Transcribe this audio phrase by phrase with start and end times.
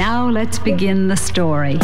[0.00, 1.78] Now let's begin the story.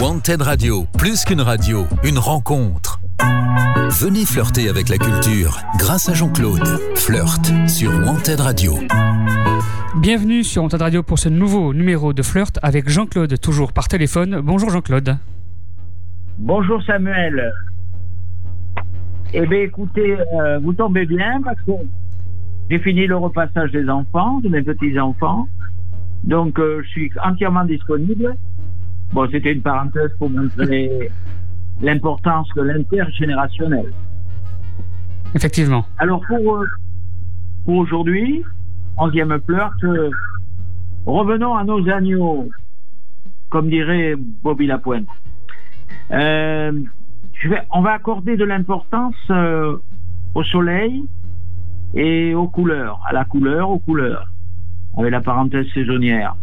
[0.00, 2.98] Wanted Radio, plus qu'une radio, une rencontre.
[3.90, 6.66] Venez flirter avec la culture grâce à Jean-Claude.
[6.96, 8.72] Flirt sur Wanted Radio.
[10.00, 14.40] Bienvenue sur Wanted Radio pour ce nouveau numéro de Flirt avec Jean-Claude, toujours par téléphone.
[14.42, 15.16] Bonjour Jean-Claude.
[16.38, 17.52] Bonjour Samuel.
[19.32, 21.70] Eh bien écoutez, euh, vous tombez bien parce que
[22.72, 25.46] j'ai fini le repassage des enfants, de mes petits-enfants.
[26.24, 28.34] Donc euh, je suis entièrement disponible.
[29.12, 31.10] Bon, c'était une parenthèse pour montrer
[31.82, 33.92] l'importance de l'intergénérationnel.
[35.34, 35.84] Effectivement.
[35.98, 36.66] Alors pour, euh,
[37.66, 38.42] pour aujourd'hui,
[38.96, 40.10] onzième euh,
[41.04, 42.48] revenons à nos agneaux,
[43.50, 45.08] comme dirait Bobby Lapointe.
[46.10, 46.72] Euh,
[47.34, 49.76] je vais, on va accorder de l'importance euh,
[50.34, 51.04] au soleil
[51.94, 54.26] et aux couleurs, à la couleur, aux couleurs,
[54.96, 56.36] avec la parenthèse saisonnière.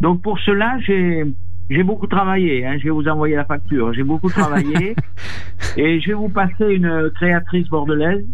[0.00, 1.24] Donc pour cela, j'ai
[1.70, 2.66] j'ai beaucoup travaillé.
[2.66, 3.92] Hein, je vais vous envoyer la facture.
[3.92, 4.96] J'ai beaucoup travaillé
[5.76, 8.24] et je vais vous passer une créatrice bordelaise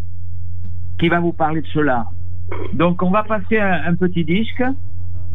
[0.97, 2.07] qui va vous parler de cela.
[2.73, 4.63] Donc on va passer un, un petit disque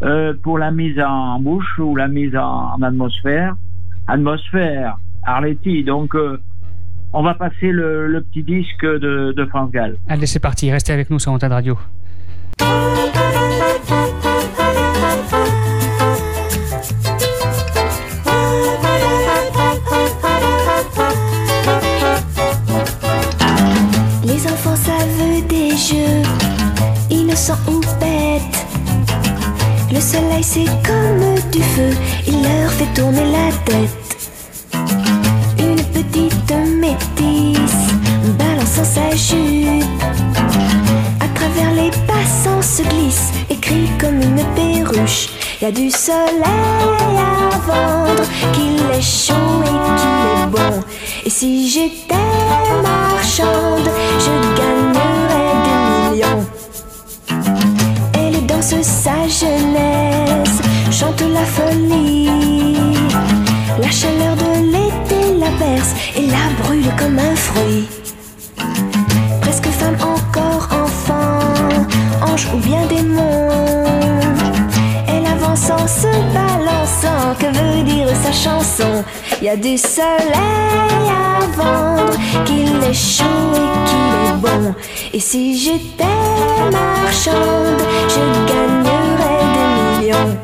[0.03, 3.55] euh, pour la mise en bouche ou la mise en, en atmosphère.
[4.09, 5.85] Atmosphère, Arletty.
[5.85, 6.39] Donc euh,
[7.13, 9.97] on va passer le, le petit disque de, de France Gall.
[10.09, 10.71] Allez, c'est parti.
[10.71, 11.79] Restez avec nous sur Wanted Radio.
[24.25, 26.23] Les enfants savent des jeux,
[27.11, 28.67] innocents ou bêtes.
[29.93, 31.91] Le soleil c'est comme du feu,
[32.27, 34.02] il leur fait tourner la tête.
[45.63, 46.43] Y a du soleil
[47.17, 50.83] à vendre, qu'il est chaud et qu'il est bon.
[51.25, 52.17] Et si j'étais
[52.83, 56.45] marchande, je gagnerais des millions.
[58.15, 60.59] Elle danse sa jeunesse,
[60.91, 62.29] chante la folie.
[63.79, 67.87] La chaleur de l'été la berce et la brûle comme un fruit.
[78.33, 79.05] Chanson
[79.43, 84.75] Y a du soleil à vendre, qu'il est chaud et qu'il est bon.
[85.13, 86.05] Et si j'étais
[86.71, 89.71] marchande, je gagnerais des
[90.01, 90.37] millions.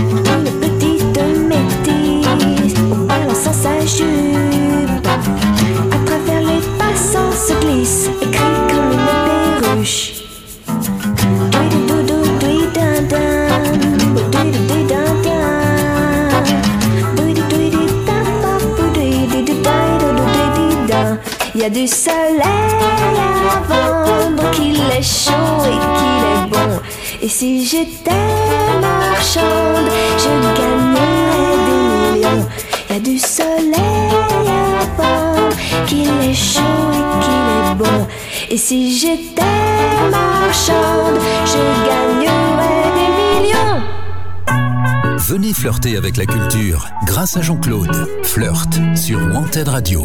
[0.00, 2.74] Une petite métisse,
[3.06, 5.06] balançant sa jupe.
[5.06, 8.30] À travers les passants se glisse et
[21.60, 22.40] Il y a du soleil
[23.50, 25.32] à vendre, qu'il est chaud
[25.64, 26.80] et qu'il est bon.
[27.20, 28.12] Et si j'étais
[28.80, 32.46] marchande, je gagnerais des millions.
[32.88, 35.56] Il y a du soleil à vendre,
[35.88, 38.06] qu'il est chaud et qu'il est bon.
[38.50, 39.42] Et si j'étais
[40.12, 41.58] marchande, je
[41.88, 43.10] gagnerais des
[43.48, 43.82] millions.
[45.28, 47.94] Venez flirter avec la culture grâce à Jean-Claude.
[48.22, 50.02] Flirt sur Wanted Radio.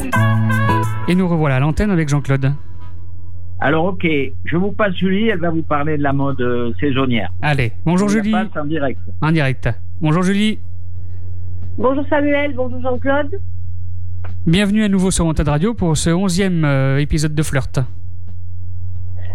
[1.08, 2.54] Et nous revoilà à l'antenne avec Jean-Claude.
[3.60, 4.06] Alors ok,
[4.44, 7.30] je vous passe Julie, elle va vous parler de la mode euh, saisonnière.
[7.42, 8.32] Allez, bonjour Je Julie.
[8.32, 9.00] passe en direct.
[9.22, 9.70] En direct.
[10.02, 10.60] Bonjour Julie.
[11.78, 13.40] Bonjour Samuel, bonjour Jean-Claude.
[14.46, 17.80] Bienvenue à nouveau sur Wanted Radio pour ce onzième euh, épisode de Flirt.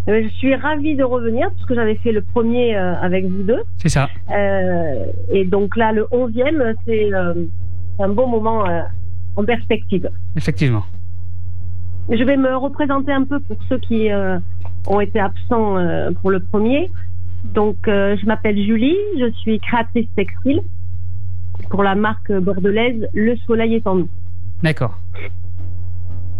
[0.09, 3.43] Euh, Je suis ravie de revenir parce que j'avais fait le premier euh, avec vous
[3.43, 3.61] deux.
[3.77, 4.09] C'est ça.
[4.31, 7.33] Euh, et donc là, le onzième, c'est euh,
[7.99, 8.65] un bon moment
[9.35, 10.09] en perspective.
[10.35, 10.83] Effectivement.
[12.09, 14.39] Je vais me représenter un peu pour ceux qui euh,
[14.87, 16.89] ont été absents euh, pour le premier.
[17.53, 20.61] Donc, euh, je m'appelle Julie, je suis créatrice textile
[21.69, 24.09] pour la marque bordelaise Le Soleil est en nous.
[24.63, 24.97] D'accord.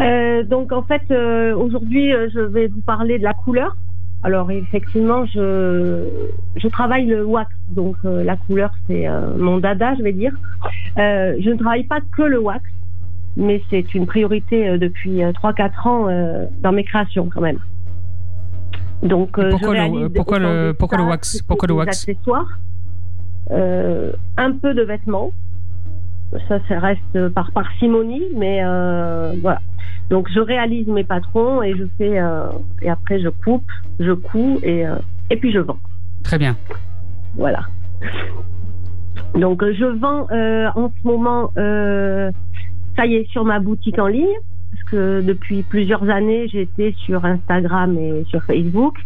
[0.02, 3.76] Euh, donc en fait, euh, aujourd'hui, euh, je vais vous parler de la couleur.
[4.24, 6.04] Alors effectivement, je,
[6.58, 9.08] je travaille le wax, donc la couleur c'est
[9.38, 10.34] mon dada, je vais dire.
[10.98, 12.64] Je ne travaille pas que le wax,
[13.38, 17.60] mais c'est une priorité depuis euh, 3-4 ans dans mes créations quand même.
[19.04, 22.60] Donc Pourquoi le- pourquoi le- pourquoi le wax Pourquoi le wax accessoires,
[23.50, 25.32] un peu de vêtements.
[26.48, 29.62] Ça, ça reste par parcimonie, mais euh, voilà.
[30.10, 32.48] Donc je réalise mes patrons et je fais euh,
[32.82, 33.66] et après je coupe,
[34.00, 34.96] je couds et euh,
[35.30, 35.80] et puis je vends.
[36.24, 36.58] Très bien.
[37.36, 37.62] Voilà.
[39.36, 44.26] Donc je vends euh, en ce moment, ça y est, sur ma boutique en ligne,
[44.72, 48.98] parce que depuis plusieurs années, j'étais sur Instagram et sur Facebook.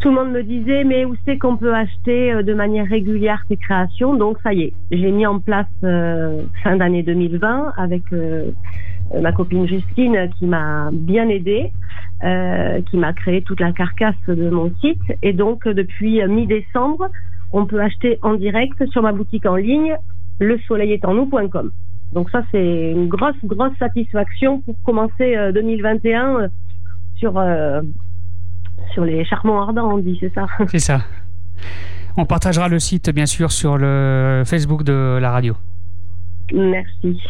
[0.00, 3.56] Tout le monde me disait, mais où c'est qu'on peut acheter de manière régulière ces
[3.56, 4.14] créations?
[4.14, 8.02] Donc ça y est, j'ai mis en place fin d'année 2020 avec
[9.14, 11.72] ma copine Justine qui m'a bien aidée,
[12.24, 15.00] euh, qui m'a créé toute la carcasse de mon site.
[15.22, 17.08] Et donc depuis mi-décembre,
[17.52, 19.96] on peut acheter en direct sur ma boutique en ligne,
[20.40, 21.70] lesoleillestannou.com.
[22.12, 26.48] Donc ça, c'est une grosse, grosse satisfaction pour commencer euh, 2021 euh,
[27.16, 27.82] sur, euh,
[28.92, 31.00] sur les charmants ardents, on dit, c'est ça C'est ça.
[32.16, 35.54] On partagera le site, bien sûr, sur le Facebook de la radio.
[36.52, 37.20] Merci.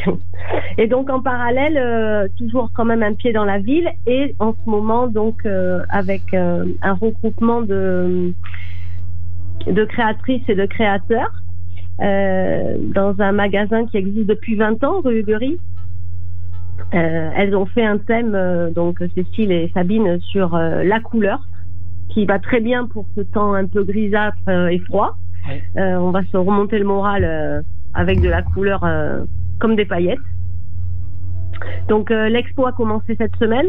[0.79, 4.53] Et donc en parallèle, euh, toujours quand même un pied dans la ville et en
[4.53, 8.33] ce moment donc euh, avec euh, un regroupement de
[9.67, 11.33] de créatrices et de créateurs
[11.99, 15.59] dans un magasin qui existe depuis 20 ans, rue Huguerie.
[16.93, 21.41] Elles ont fait un thème, donc Cécile et Sabine, sur la couleur,
[22.11, 25.17] qui va très bien pour ce temps un peu grisâtre et froid.
[25.49, 25.95] Ouais.
[25.97, 27.65] On va se remonter le moral
[27.97, 29.25] avec de la couleur euh,
[29.59, 30.19] comme des paillettes.
[31.89, 33.67] Donc euh, l'expo a commencé cette semaine.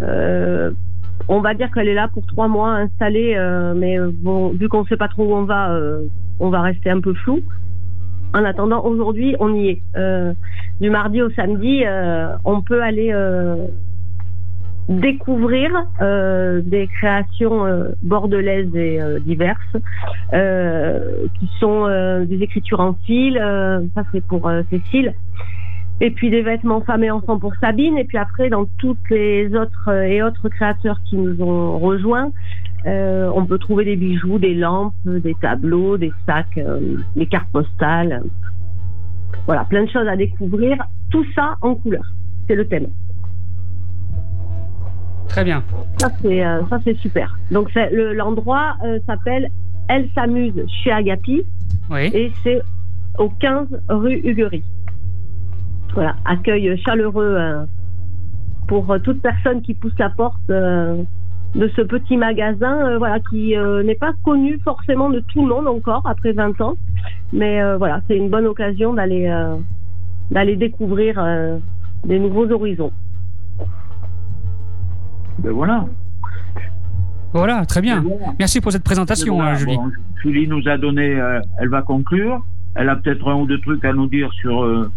[0.00, 0.72] Euh,
[1.28, 3.36] on va dire qu'elle est là pour trois mois installée,
[3.74, 5.76] mais bon, vu qu'on ne sait pas trop où on va,
[6.38, 7.40] on va rester un peu flou.
[8.34, 9.82] En attendant, aujourd'hui, on y est.
[10.80, 11.82] Du mardi au samedi,
[12.44, 13.12] on peut aller
[14.88, 19.76] découvrir euh, des créations euh, bordelaises et euh, diverses,
[20.32, 25.14] euh, qui sont euh, des écritures en fil, euh, ça c'est pour Cécile,
[26.00, 29.54] et puis des vêtements femmes et enfants pour Sabine, et puis après dans toutes les
[29.56, 32.30] autres et autres créateurs qui nous ont rejoints,
[32.84, 36.60] on peut trouver des bijoux, des lampes, des tableaux, des sacs,
[37.16, 38.22] des cartes postales.
[39.46, 40.76] Voilà, plein de choses à découvrir.
[41.10, 42.04] Tout ça en couleur.
[42.46, 42.86] C'est le thème.
[45.28, 45.62] Très bien.
[45.98, 47.36] Ça c'est euh, ça c'est super.
[47.50, 49.48] Donc c'est le- l'endroit euh, s'appelle
[49.88, 51.42] Elle s'amuse chez Agapi
[51.90, 52.10] Oui.
[52.14, 52.60] et c'est
[53.18, 54.64] au 15 rue Huguerie.
[55.94, 57.64] Voilà, accueil chaleureux euh,
[58.68, 64.12] pour toute personne qui pousse la porte de ce petit magasin, voilà, qui n'est pas
[64.24, 66.74] connu forcément de tout le monde encore après 20 ans,
[67.32, 69.32] mais voilà, c'est une bonne occasion d'aller
[70.30, 71.24] d'aller découvrir
[72.04, 72.90] des nouveaux horizons.
[75.38, 75.84] Ben voilà.
[77.32, 78.00] Voilà, très bien.
[78.00, 78.34] Voilà.
[78.38, 79.76] Merci pour cette présentation, Voilà, euh, Julie.
[79.76, 79.90] bon,
[80.22, 82.42] Julie nous a donné, euh, elle va conclure.
[82.74, 84.62] Elle a peut-être un ou deux trucs à nous dire sur.
[84.64, 84.90] euh,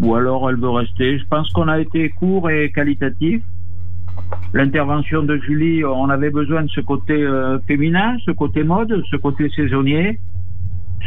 [0.00, 1.18] ou alors elle veut rester.
[1.18, 3.42] Je pense qu'on a été court et qualitatif.
[4.54, 9.16] L'intervention de Julie, on avait besoin de ce côté euh, féminin, ce côté mode, ce
[9.16, 10.18] côté saisonnier,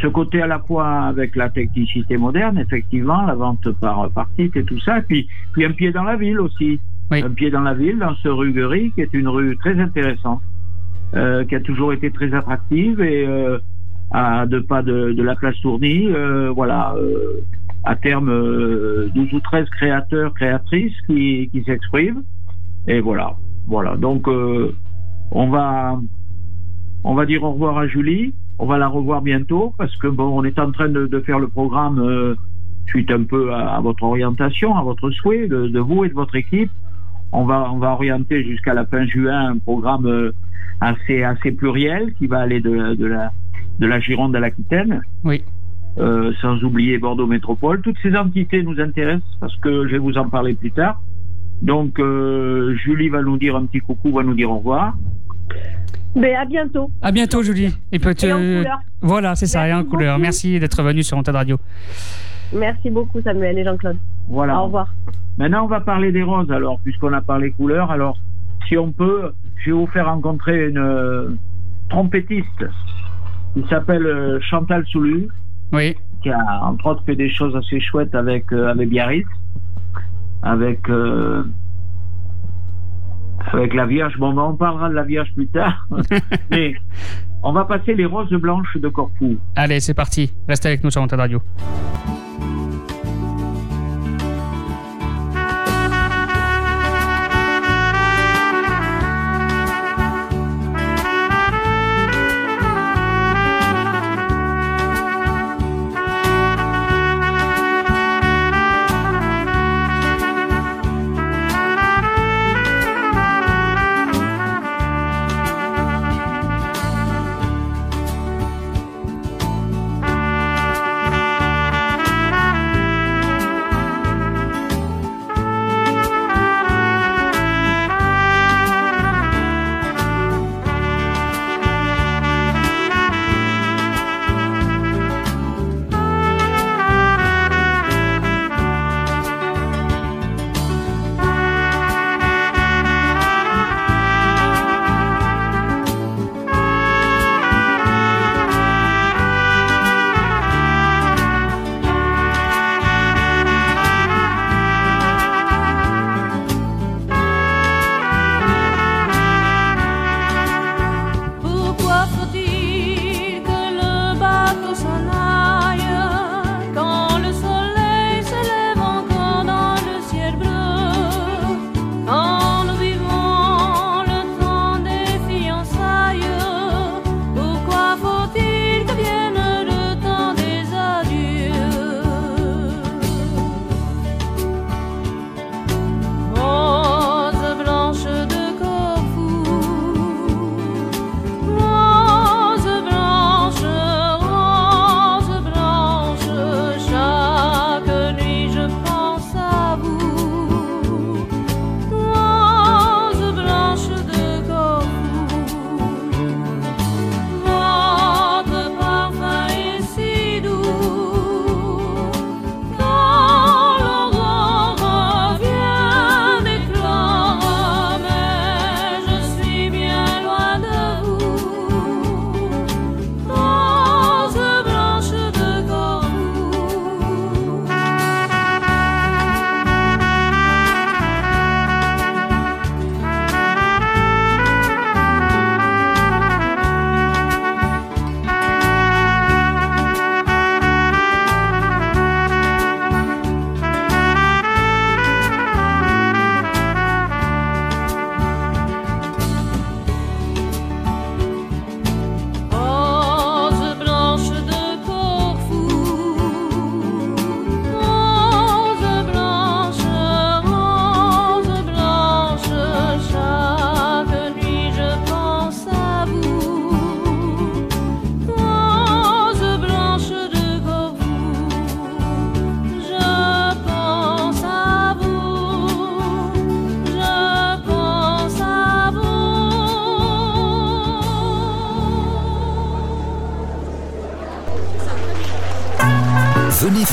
[0.00, 4.56] ce côté à la fois avec la technicité moderne, effectivement, la vente par, par site
[4.56, 6.80] et tout ça, puis, puis un pied dans la ville aussi.
[7.10, 10.40] Un pied dans la ville, dans ce rue Guerie, qui est une rue très intéressante
[11.14, 13.58] euh, qui a toujours été très attractive et euh,
[14.10, 16.94] à deux pas de, de la place Tourny, euh, voilà,
[17.84, 22.22] à terme euh, 12 ou 13 créateurs, créatrices qui, qui s'expriment.
[22.88, 23.36] Et voilà,
[23.66, 23.96] voilà.
[23.96, 25.98] Donc on va
[27.04, 28.34] on va dire au revoir à Julie.
[28.58, 31.38] On va la revoir bientôt parce que bon, on est en train de, de faire
[31.38, 32.36] le programme
[32.86, 36.70] suite un peu à, votre orientation, à votre souhait de vous et de votre équipe.
[37.36, 40.32] On va on va orienter jusqu'à la fin juin un programme euh,
[40.80, 43.32] assez assez pluriel qui va aller de, de la
[43.80, 45.02] de la Gironde à l'Aquitaine.
[45.24, 45.42] Oui.
[45.98, 47.80] Euh, sans oublier Bordeaux Métropole.
[47.82, 51.00] Toutes ces entités nous intéressent parce que je vais vous en parler plus tard.
[51.62, 54.96] Donc euh, Julie va nous dire un petit coucou, va nous dire au revoir.
[56.16, 56.90] Mais à bientôt.
[57.02, 57.74] À bientôt, Julie.
[57.92, 58.78] Et peut Et en couleur.
[59.00, 60.14] Voilà, c'est ça, et en Merci couleur.
[60.14, 60.22] beaucoup.
[60.22, 61.56] Merci d'être venu sur Antenne Radio.
[62.54, 63.98] Merci beaucoup Samuel et Jean-Claude.
[64.28, 64.60] Voilà.
[64.60, 64.94] Au revoir.
[65.38, 66.50] Maintenant, on va parler des roses.
[66.50, 68.18] Alors, puisqu'on a parlé couleurs, alors
[68.68, 71.30] si on peut, je vais vous faire rencontrer une euh,
[71.88, 72.64] trompettiste
[73.54, 75.28] qui s'appelle euh, Chantal Soulu,
[75.72, 75.96] Oui.
[76.22, 79.26] qui a entre autres fait des choses assez chouettes avec euh, avec Biarritz,
[80.42, 81.42] avec euh,
[83.52, 84.16] avec la Vierge.
[84.18, 85.86] Bon, ben, on parlera de la Vierge plus tard,
[86.50, 86.74] mais
[87.42, 89.36] on va passer les roses blanches de Corfou.
[89.56, 90.32] Allez, c'est parti.
[90.48, 91.42] Restez avec nous sur Antenne Radio.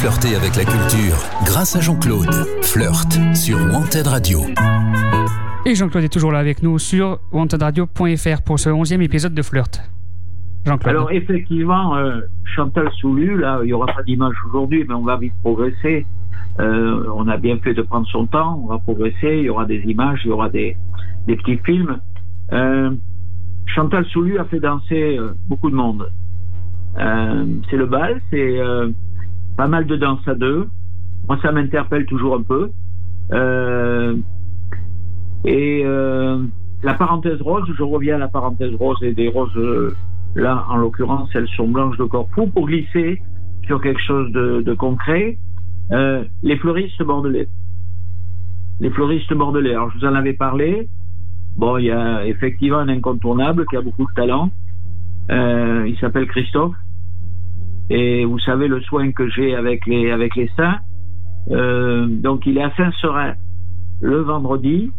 [0.02, 1.16] Flirter avec la culture
[1.46, 2.34] grâce à Jean-Claude.
[2.64, 4.40] Flirt sur Wanted Radio.
[5.64, 9.80] Et Jean-Claude est toujours là avec nous sur wantedradio.fr pour ce 11e épisode de Flirt.
[10.66, 10.96] Jean-Claude.
[10.96, 12.22] Alors effectivement, euh,
[12.56, 16.08] Chantal Soulu, là, il n'y aura pas d'image aujourd'hui, mais on va vite progresser.
[16.60, 19.66] Euh, on a bien fait de prendre son temps, on va progresser, il y aura
[19.66, 20.78] des images, il y aura des,
[21.28, 22.00] des petits films.
[22.54, 22.90] Euh,
[23.68, 26.10] Chantal Soulu a fait danser euh, beaucoup de monde.
[26.98, 28.90] Euh, c'est le bal, c'est euh,
[29.62, 30.68] pas mal de danse à deux.
[31.28, 32.72] Moi, ça m'interpelle toujours un peu.
[35.46, 35.84] et
[36.82, 39.56] la parenthèse rose, je reviens à la parenthèse rose et des roses,
[40.34, 43.22] là, en l'occurrence, elles sont blanches de Corfou, pour glisser
[43.68, 45.38] sur quelque chose de, de concret.
[45.92, 47.48] les fleuristes bordelais.
[48.80, 49.76] Les fleuristes bordelais.
[49.76, 50.90] Alors, je vous en avais parlé.
[51.56, 54.50] Bon, il y a effectivement un incontournable qui a beaucoup de talent.
[55.30, 56.74] Euh, il s'appelle Christophe.
[57.90, 60.80] Et vous savez le soin que j'ai avec les avec les saints.
[61.50, 63.34] Euh, donc il est à Saint-Serin
[64.02, 64.92] le vendredi.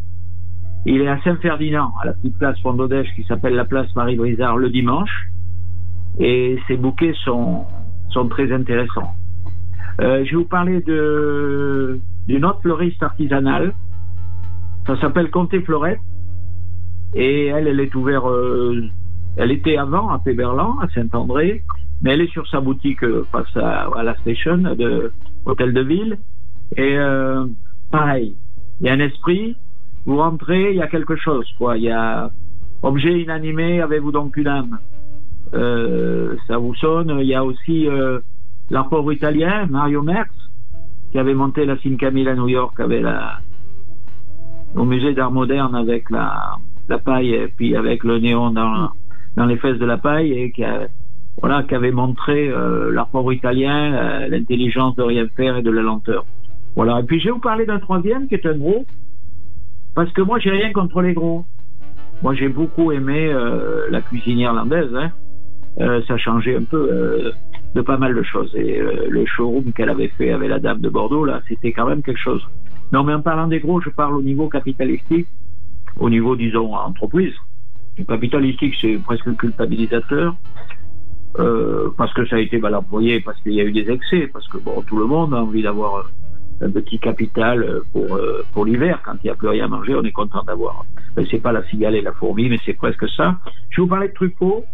[0.85, 4.71] Il est à Saint-Ferdinand, à la petite place Fondodèche qui s'appelle la place Marie-Brizard le
[4.71, 5.29] dimanche.
[6.19, 7.65] Et ses bouquets sont,
[8.11, 9.13] sont très intéressants.
[10.01, 13.75] Euh, je vais vous parler de d'une autre fleuriste artisanale.
[14.87, 16.01] Ça s'appelle Comté Florette.
[17.15, 18.89] Et elle, elle est ouverte, euh,
[19.37, 21.63] elle était avant à Péberlan, à Saint-André,
[22.03, 25.13] mais elle est sur sa boutique euh, face à, la station de
[25.47, 26.19] Hôtel de Ville.
[26.77, 27.47] Et euh,
[27.91, 28.35] pareil,
[28.81, 29.57] il y a un esprit,
[30.05, 31.79] vous rentrez, il y a quelque chose, quoi.
[31.79, 32.31] Il y a
[32.83, 34.79] objet inanimé, avez-vous donc une âme?
[35.55, 37.17] Euh, Ça vous sonne.
[37.21, 38.21] Il y a aussi euh,
[39.13, 40.27] italien, Mario Merz,
[41.13, 43.39] qui avait monté la Camille à New York, avec la,
[44.75, 46.59] au musée d'art moderne avec la
[47.05, 48.91] paille et puis avec le néon dans,
[49.37, 50.65] dans les fesses de la paille et qui
[51.41, 55.71] voilà, qui avait montré euh, l'art pauvre italien, euh, l'intelligence de rien faire et de
[55.71, 56.25] la lenteur.
[56.77, 57.01] Voilà.
[57.01, 58.85] Et puis je vais vous parler d'un troisième qui est un gros,
[59.95, 61.45] parce que moi j'ai rien contre les gros.
[62.23, 64.95] Moi j'ai beaucoup aimé euh, la cuisine irlandaise.
[64.95, 65.11] Hein.
[65.81, 67.33] Euh, ça changeait un peu
[67.75, 68.55] de pas mal de choses.
[68.55, 72.03] Et le showroom qu'elle avait fait avec la dame de Bordeaux là, c'était quand même
[72.03, 72.47] quelque chose.
[72.93, 75.27] Non, mais en parlant des gros, je parle au niveau capitalistique
[75.99, 77.35] au niveau, disons, entreprise.
[77.99, 80.37] Le capitalistique, c'est presque culpabilisateur.
[81.39, 84.29] Euh, parce que ça a été mal employé, parce qu'il y a eu des excès,
[84.33, 86.11] parce que bon, tout le monde a envie d'avoir
[86.61, 89.01] un petit capital pour euh, pour l'hiver.
[89.03, 90.85] Quand il n'y a plus rien à manger, on est content d'avoir.
[91.31, 93.37] C'est pas la cigale et la fourmi, mais c'est presque ça.
[93.71, 94.65] Je vous parler de Truffaut,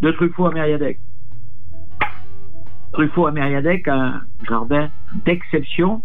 [0.00, 0.98] de Truffaut à Mériadec.
[2.92, 4.88] Truffaut à Mériadec, un jardin
[5.24, 6.02] d'exception.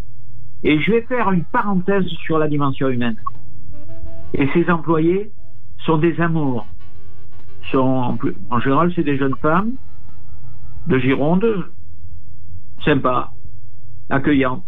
[0.64, 3.18] Et je vais faire une parenthèse sur la dimension humaine.
[4.34, 5.32] Et ces employés
[5.86, 6.68] sont des amours.
[7.72, 8.18] Sont,
[8.50, 9.74] en général, c'est des jeunes femmes
[10.88, 11.66] de Gironde,
[12.84, 13.32] sympas,
[14.10, 14.66] accueillantes,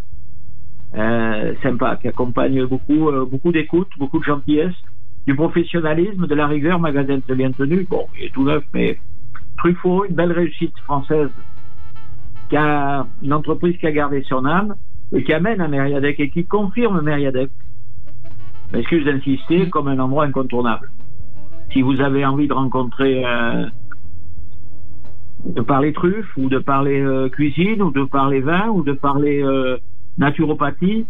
[0.96, 4.76] euh, sympas, qui accompagnent beaucoup, euh, beaucoup d'écoute, beaucoup de gentillesse,
[5.26, 7.86] du professionnalisme, de la rigueur, magasin très bien tenu.
[7.90, 9.00] Bon, il est tout neuf, mais
[9.58, 11.30] Truffaut, une belle réussite française,
[12.50, 14.76] qui a une entreprise qui a gardé son âme
[15.14, 17.50] et qui amène à Mériadec et qui confirme Mériadec
[18.74, 20.92] excuse d'insister, comme un endroit incontournable.
[21.72, 23.66] Si vous avez envie de rencontrer, euh,
[25.46, 29.42] de parler truffes, ou de parler euh, cuisine, ou de parler vin, ou de parler
[29.44, 29.78] euh,
[30.18, 31.06] naturopathie,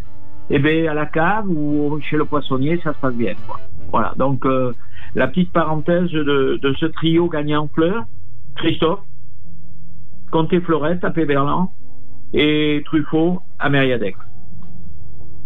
[0.50, 3.34] eh bien, à la cave ou chez le poissonnier, ça se passe bien.
[3.48, 3.60] Quoi.
[3.92, 4.74] Voilà, donc euh,
[5.16, 8.06] la petite parenthèse de, de, ce trio gagnant fleurs,
[8.56, 9.02] Christophe,
[10.32, 11.72] Comté Florette à Péberlan
[12.34, 14.16] et Truffaut à Mériadec.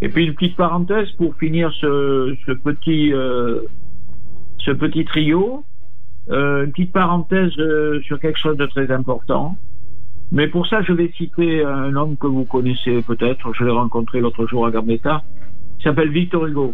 [0.02, 3.62] Et puis une petite parenthèse pour finir ce, ce petit euh,
[4.60, 5.64] ce petit trio,
[6.30, 9.58] une petite parenthèse euh, sur quelque chose de très important.
[10.32, 13.54] Mais pour ça, je vais citer un homme que vous connaissez peut-être.
[13.54, 15.24] Je l'ai rencontré l'autre jour à Gambetta.
[15.80, 16.74] Il s'appelle Victor Hugo.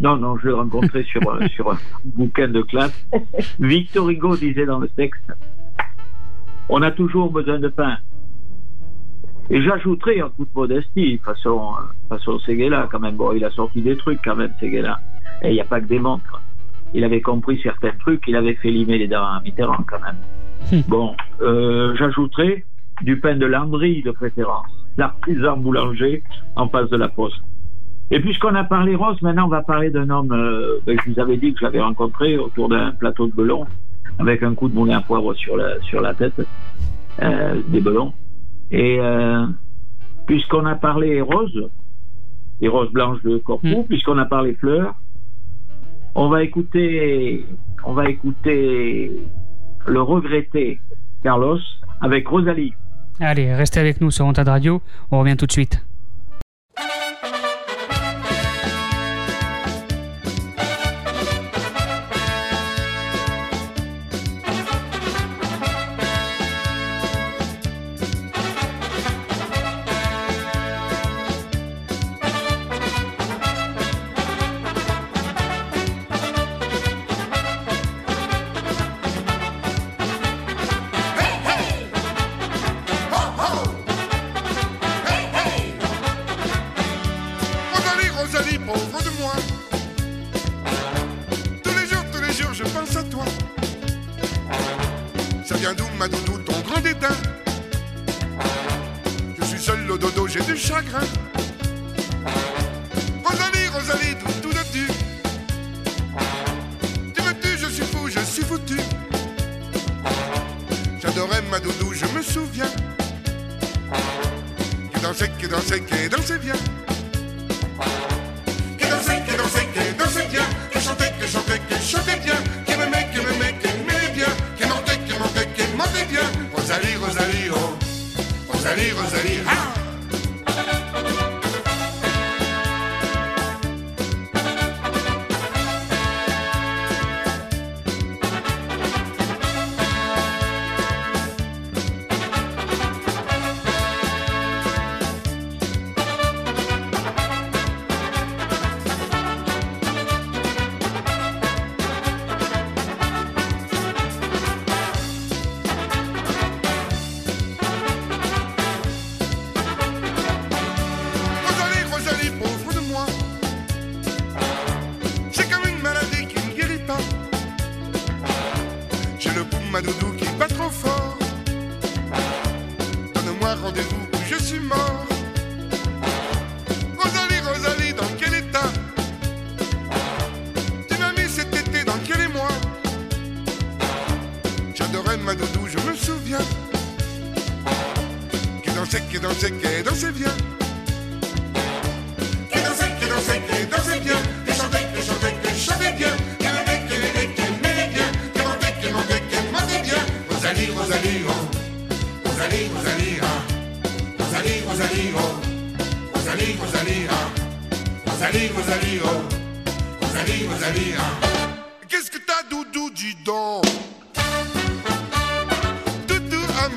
[0.00, 3.06] Non, non, je l'ai rencontré sur, sur un bouquin de classe.
[3.60, 5.30] Victor Hugo disait dans le texte,
[6.70, 7.98] on a toujours besoin de pain.
[9.50, 11.72] Et j'ajouterai en toute modestie, façon,
[12.08, 13.16] façon Seguela quand même.
[13.16, 15.00] Bon, il a sorti des trucs quand même, Seguela.
[15.42, 16.40] Et il n'y a pas que des montres.
[16.94, 20.16] Il avait compris certains trucs, il avait fait limer les dents à Mitterrand quand même.
[20.72, 20.88] Hmm.
[20.88, 22.64] bon, euh, j'ajouterai
[23.02, 24.66] du pain de Landry de préférence.
[24.96, 26.22] L'artisan boulanger
[26.56, 27.40] en face de la poste.
[28.10, 31.20] Et puisqu'on a parlé rose, maintenant on va parler d'un homme, euh, ben, je vous
[31.20, 33.66] avais dit que je l'avais rencontré autour d'un plateau de belon,
[34.18, 36.34] avec un coup de moulin à poivre sur la, sur la tête,
[37.22, 38.12] euh, des belons.
[38.72, 39.46] Et euh,
[40.26, 41.70] puisqu'on a parlé roses,
[42.60, 43.84] les roses blanches de Corpou, mm.
[43.84, 44.94] puisqu'on a parlé fleurs,
[46.20, 47.46] on va écouter,
[47.82, 49.10] on va écouter
[49.86, 50.78] le regretté
[51.22, 51.58] Carlos
[52.02, 52.74] avec Rosalie.
[53.20, 54.82] Allez, restez avec nous sur Antad Radio.
[55.10, 55.82] On revient tout de suite.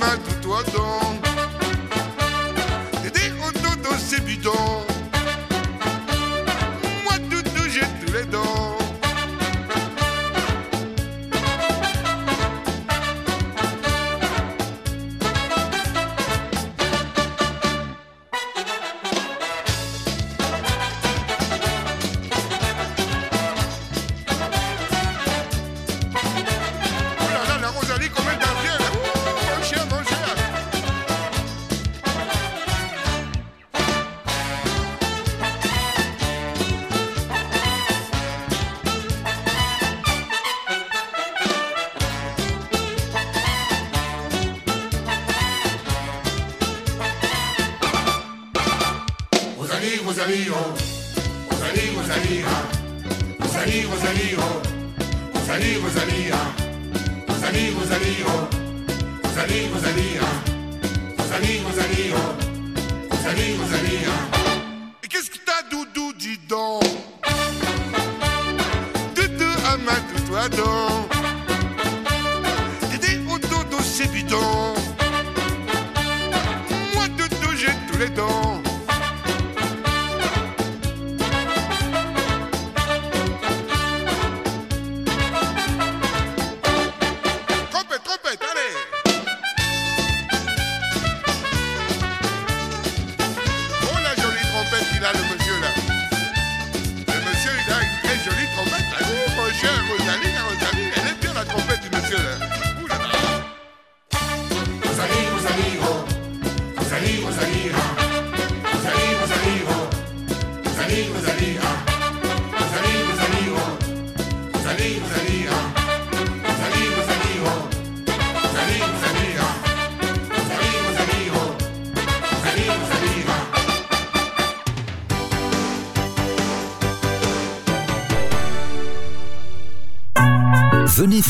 [0.04, 1.24] Doudou, à ma toi donc.
[3.14, 4.93] Des au dodo, c'est bidon.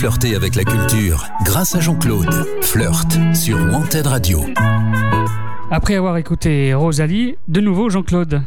[0.03, 2.27] Flirter avec la culture grâce à Jean-Claude.
[2.61, 4.39] Flirt sur Wanted Radio.
[5.71, 8.41] Après avoir écouté Rosalie, de nouveau Jean-Claude.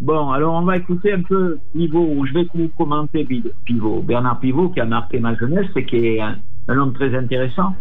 [0.00, 4.02] Bon, alors on va écouter un peu Pivot, ou je vais vous commenter Pi- Pivot.
[4.02, 7.76] Bernard Pivot qui a marqué ma jeunesse et qui est un, un homme très intéressant.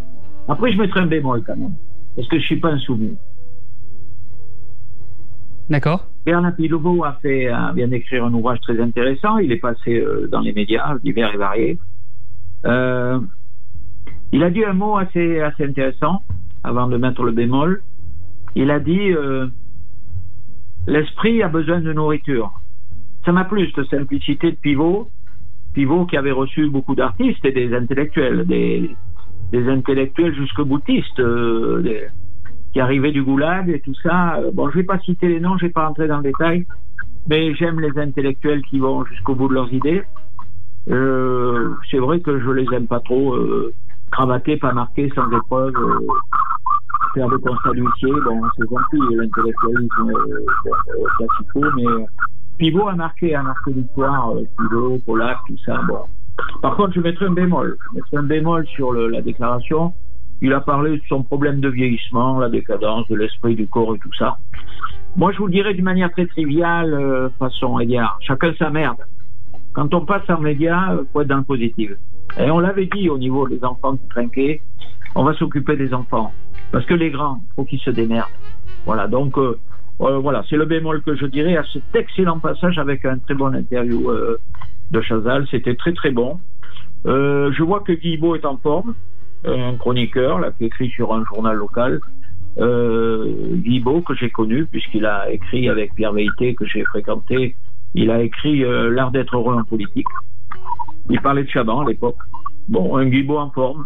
[0.47, 1.73] Après, je mettrai un bémol quand même,
[2.15, 3.17] parce que je suis pas un soumis.
[5.71, 9.39] D'accord Bernard Pivot a fait, a- vient d'écrire un ouvrage très intéressant.
[9.39, 11.79] Il est passé euh, dans les médias divers et variés.
[12.65, 13.19] Euh,
[14.31, 16.21] il a dit un mot assez, intéressant
[16.63, 17.81] avant de mettre le bémol.
[18.55, 19.47] Il a dit euh,
[20.87, 22.51] l'esprit a besoin de nourriture.
[23.25, 25.09] Ça m'a plu cette simplicité de Pivot.
[25.73, 28.95] Pivot qui avait reçu beaucoup d'artistes et des intellectuels, des,
[29.53, 32.07] intellectuels jusque boutistes, euh,
[32.73, 34.39] qui arrivaient du goulag et tout ça.
[34.53, 36.65] Bon, je vais pas citer les noms, je vais pas rentrer dans le détail,
[37.27, 40.03] mais j'aime les intellectuels qui vont jusqu'au bout de leurs idées.
[40.89, 43.73] Euh, c'est vrai que je les aime pas trop euh,
[44.11, 46.07] cravatés, pas marqués, sans épreuve, euh,
[47.13, 48.11] faire des constats d'huissier.
[48.25, 52.05] Bon, c'est gentil, l'intellectualisme euh, mais
[52.57, 55.81] Pivot a marqué, a marqué l'histoire, euh, Pivot, Polak, tout ça.
[55.87, 55.99] Bon.
[56.61, 57.77] Par contre, je mettrai un bémol.
[57.89, 59.93] Je mettrai un bémol sur le- la déclaration.
[60.41, 63.99] Il a parlé de son problème de vieillissement, la décadence de l'esprit, du corps et
[63.99, 64.37] tout ça.
[65.15, 68.17] Moi, je vous le dirais d'une manière très triviale, façon égard.
[68.21, 68.97] Chacun sa merde.
[69.73, 71.91] Quand on passe en média, euh, faut être dans le positif?
[72.39, 74.61] Et on l'avait dit au niveau des enfants qui trinquaient,
[75.15, 76.31] on va s'occuper des enfants.
[76.71, 78.29] Parce que les grands, faut qu'ils se démerdent.
[78.85, 79.57] Voilà, donc euh,
[80.01, 83.33] euh, voilà, c'est le bémol que je dirais à cet excellent passage avec un très
[83.33, 84.09] bon interview
[84.91, 85.47] de Chazal.
[85.51, 86.39] C'était très très bon.
[87.05, 88.95] Je vois que Guibaud est en forme,
[89.45, 91.99] un chroniqueur là, qui écrit sur un journal local.
[92.57, 93.57] Euh,
[94.05, 97.55] que j'ai connu, puisqu'il a écrit avec Pierre Veilleté, que j'ai fréquenté,
[97.93, 100.07] il a écrit euh, L'art d'être heureux en politique.
[101.09, 102.17] Il parlait de Chaban à l'époque.
[102.69, 103.85] Bon, un Guibaud en forme.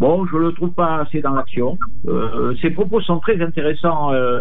[0.00, 1.76] Bon, je le trouve pas assez dans l'action.
[2.06, 4.12] Euh, ses propos sont très intéressants.
[4.12, 4.40] euh,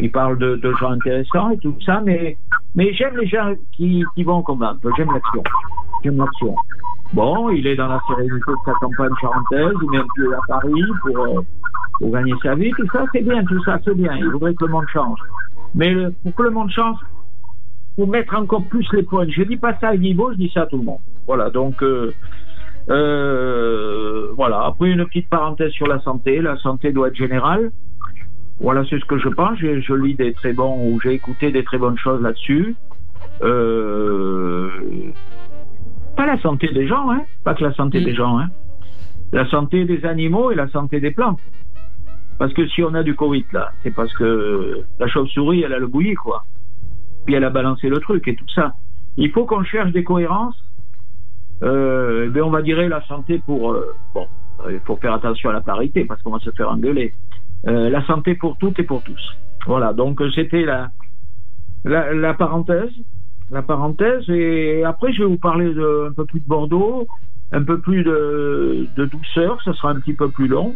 [0.00, 2.36] il parle de, gens intéressants et tout ça, mais,
[2.74, 4.80] mais j'aime les gens qui, qui vont combattre.
[4.96, 5.42] J'aime l'action.
[6.02, 6.56] J'aime l'action.
[7.12, 10.40] Bon, il est dans la sérénité de sa campagne charentaise, il met un pied à
[10.48, 11.44] Paris pour,
[12.00, 14.16] pour gagner sa vie, tout ça, c'est bien, tout ça, c'est bien.
[14.16, 15.20] Il voudrait que le monde change.
[15.76, 16.96] Mais pour que le monde change,
[17.96, 19.26] faut mettre encore plus les points.
[19.28, 20.98] Je dis pas ça à Guibaud, je dis ça à tout le monde.
[21.26, 22.12] Voilà, donc euh,
[22.90, 24.64] euh, voilà.
[24.64, 26.40] Après une petite parenthèse sur la santé.
[26.40, 27.70] La santé doit être générale.
[28.60, 29.58] Voilà, c'est ce que je pense.
[29.58, 32.76] Je, je lis des très bons ou j'ai écouté des très bonnes choses là-dessus.
[33.42, 34.70] Euh,
[36.16, 37.22] pas la santé des gens, hein.
[37.42, 38.04] Pas que la santé Mm.
[38.04, 38.48] des gens, hein.
[39.32, 41.40] La santé des animaux et la santé des plantes.
[42.38, 45.78] Parce que si on a du Covid là, c'est parce que la chauve-souris, elle a
[45.78, 46.44] le bouilli, quoi.
[47.24, 48.74] Puis elle a balancé le truc et tout ça.
[49.16, 50.56] Il faut qu'on cherche des cohérences.
[51.62, 54.26] Euh, ben on va dire la santé pour euh, bon,
[54.68, 57.14] il faut faire attention à la parité parce qu'on va se faire engueuler.
[57.66, 59.36] Euh, la santé pour toutes et pour tous.
[59.66, 60.90] Voilà, donc c'était la,
[61.84, 62.90] la parenthèse,
[63.50, 67.06] la parenthèse et après je vais vous parler un peu plus de Bordeaux,
[67.52, 70.74] un peu plus de, douceur, ça sera un petit peu plus long.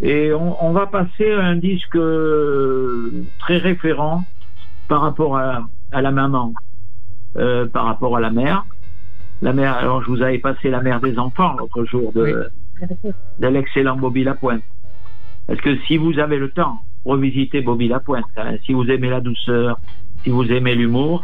[0.00, 1.98] Et on, on va passer à un disque
[3.40, 4.24] très référent
[4.88, 6.52] par rapport à, à la maman,
[7.36, 8.64] euh, par rapport à la mère.
[9.40, 12.48] La mère, alors je vous avais passé la mère des enfants l'autre jour de,
[13.40, 14.62] de l'excellent Bobby Lapointe.
[15.48, 18.24] Parce que si vous avez le temps, revisitez Bobby Lapointe.
[18.36, 18.56] hein.
[18.64, 19.78] Si vous aimez la douceur,
[20.22, 21.22] si vous aimez l'humour,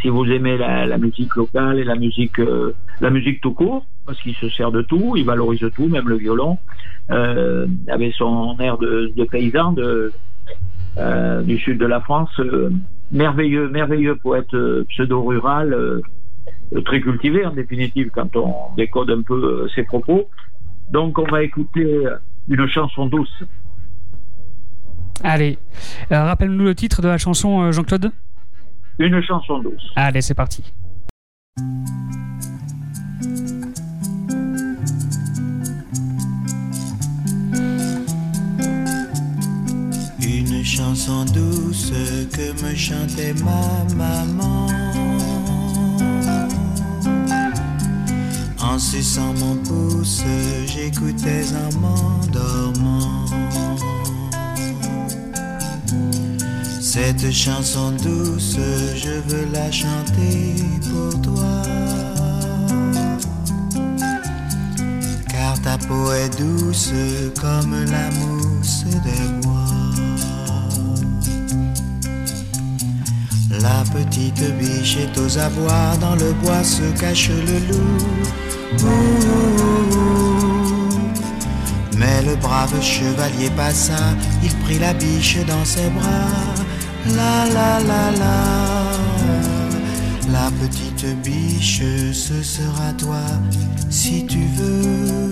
[0.00, 3.84] si vous aimez la, la musique locale et la musique, euh, la musique tout court,
[4.06, 6.56] parce qu'il se sert de tout, il valorise tout, même le violon,
[7.10, 10.12] euh, avec son air de, de paysan de,
[10.96, 12.70] euh, du sud de la France, euh,
[13.12, 16.02] merveilleux, merveilleux poète euh, pseudo-rural,
[16.84, 20.28] très cultivé en définitive quand on décode un peu ses propos.
[20.90, 22.04] Donc on va écouter
[22.48, 23.44] une chanson douce.
[25.22, 25.58] Allez,
[26.10, 28.10] rappelle-nous le titre de la chanson, Jean-Claude?
[28.98, 29.92] Une chanson douce.
[29.96, 30.72] Allez, c'est parti.
[40.78, 41.90] Chanson douce
[42.32, 44.68] que me chantait ma maman.
[48.60, 50.22] En suçant mon pouce,
[50.66, 53.26] j'écoutais en m'endormant.
[56.80, 58.56] Cette chanson douce,
[58.94, 60.54] je veux la chanter
[60.88, 61.62] pour toi.
[65.28, 66.92] Car ta peau est douce
[67.40, 69.47] comme la mousse des
[73.60, 77.98] La petite biche est aux abois, dans le bois se cache le loup.
[81.96, 86.28] Mais le brave chevalier passa, il prit la biche dans ses bras.
[87.16, 88.98] La la la la.
[90.32, 93.24] La petite biche, ce sera toi
[93.90, 95.27] si tu veux.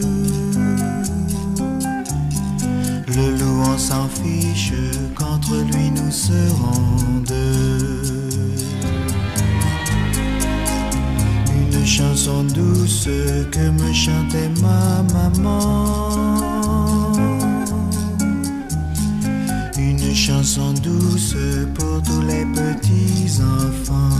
[3.79, 4.73] S'en fiche,
[5.15, 8.31] qu'entre lui nous serons deux.
[11.55, 13.09] Une chanson douce
[13.51, 17.12] que me chantait ma maman.
[19.77, 21.37] Une chanson douce
[21.75, 24.17] pour tous les petits enfants.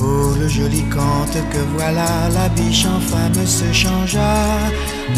[0.00, 4.46] Oh, le joli conte que voilà, la biche en femme se changea.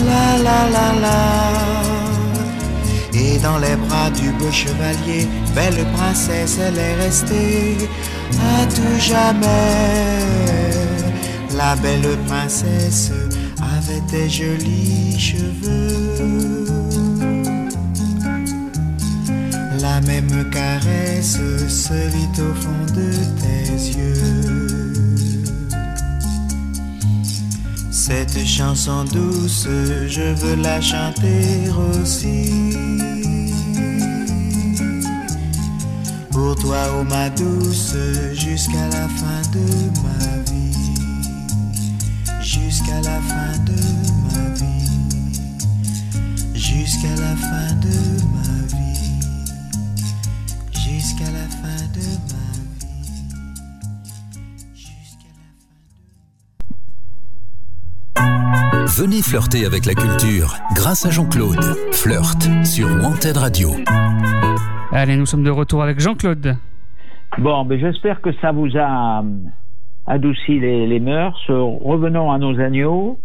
[0.04, 1.96] La la la la.
[3.14, 7.76] Et dans les bras du beau chevalier, belle princesse, elle est restée
[8.32, 10.26] à tout jamais.
[11.56, 13.12] La belle princesse
[13.60, 16.66] avait des jolis cheveux.
[19.80, 24.65] La même caresse se vit au fond de tes yeux.
[28.08, 29.66] Cette chanson douce,
[30.06, 31.68] je veux la chanter
[32.00, 32.52] aussi.
[36.30, 37.96] Pour toi, oh ma douce,
[38.32, 40.94] jusqu'à la fin de ma vie.
[42.40, 43.74] Jusqu'à la fin de
[44.22, 44.88] ma vie.
[46.54, 47.96] Jusqu'à la fin de
[48.36, 49.18] ma vie.
[50.70, 52.35] Jusqu'à la fin de ma vie.
[58.98, 61.62] Venez flirter avec la culture grâce à Jean-Claude.
[61.92, 63.70] Flirt sur Wanted Radio.
[64.92, 66.56] Allez, nous sommes de retour avec Jean-Claude.
[67.38, 69.24] Bon, ben j'espère que ça vous a euh,
[70.06, 71.38] adouci les, les mœurs.
[71.50, 73.18] Euh, Revenons à nos agneaux,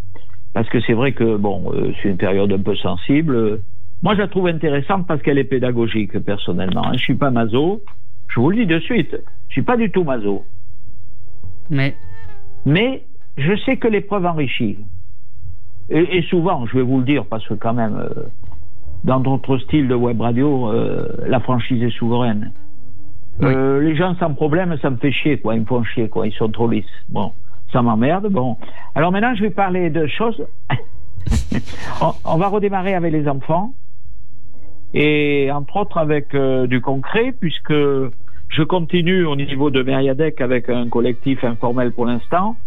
[0.53, 3.61] parce que c'est vrai que bon, euh, c'est une période un peu sensible.
[4.03, 6.87] Moi, je la trouve intéressante parce qu'elle est pédagogique, personnellement.
[6.87, 6.93] hein.
[6.93, 7.81] Je suis pas maso.
[8.27, 9.15] Je vous le dis de suite.
[9.47, 10.43] Je suis pas du tout maso.
[11.69, 11.95] Mais
[12.65, 13.03] Mais
[13.37, 14.77] je sais que l'épreuve enrichit.
[15.91, 18.23] Et, et souvent, je vais vous le dire, parce que quand même, euh,
[19.03, 22.51] dans notre style de web radio, euh, la franchise est souveraine.
[23.43, 25.55] Euh, les gens sans problème, ça me fait chier, quoi.
[25.55, 26.27] Ils me font chier, quoi.
[26.27, 26.85] Ils sont trop lisses.
[27.09, 27.33] Bon,
[27.73, 28.27] ça m'emmerde.
[28.27, 28.57] Bon.
[28.95, 30.45] Alors maintenant, je vais parler de choses.
[32.01, 33.73] on, on va redémarrer avec les enfants.
[34.93, 40.89] Et entre autres avec du concret, puisque je continue au niveau de Mériadec avec un
[40.89, 42.57] collectif informel pour l'instant.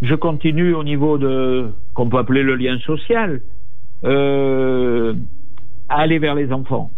[0.00, 3.40] Je continue au niveau de, qu'on peut appeler le lien social,
[4.04, 5.14] euh,
[5.88, 6.90] aller vers les enfants.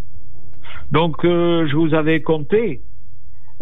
[0.91, 2.81] Donc, euh, je vous avais compté,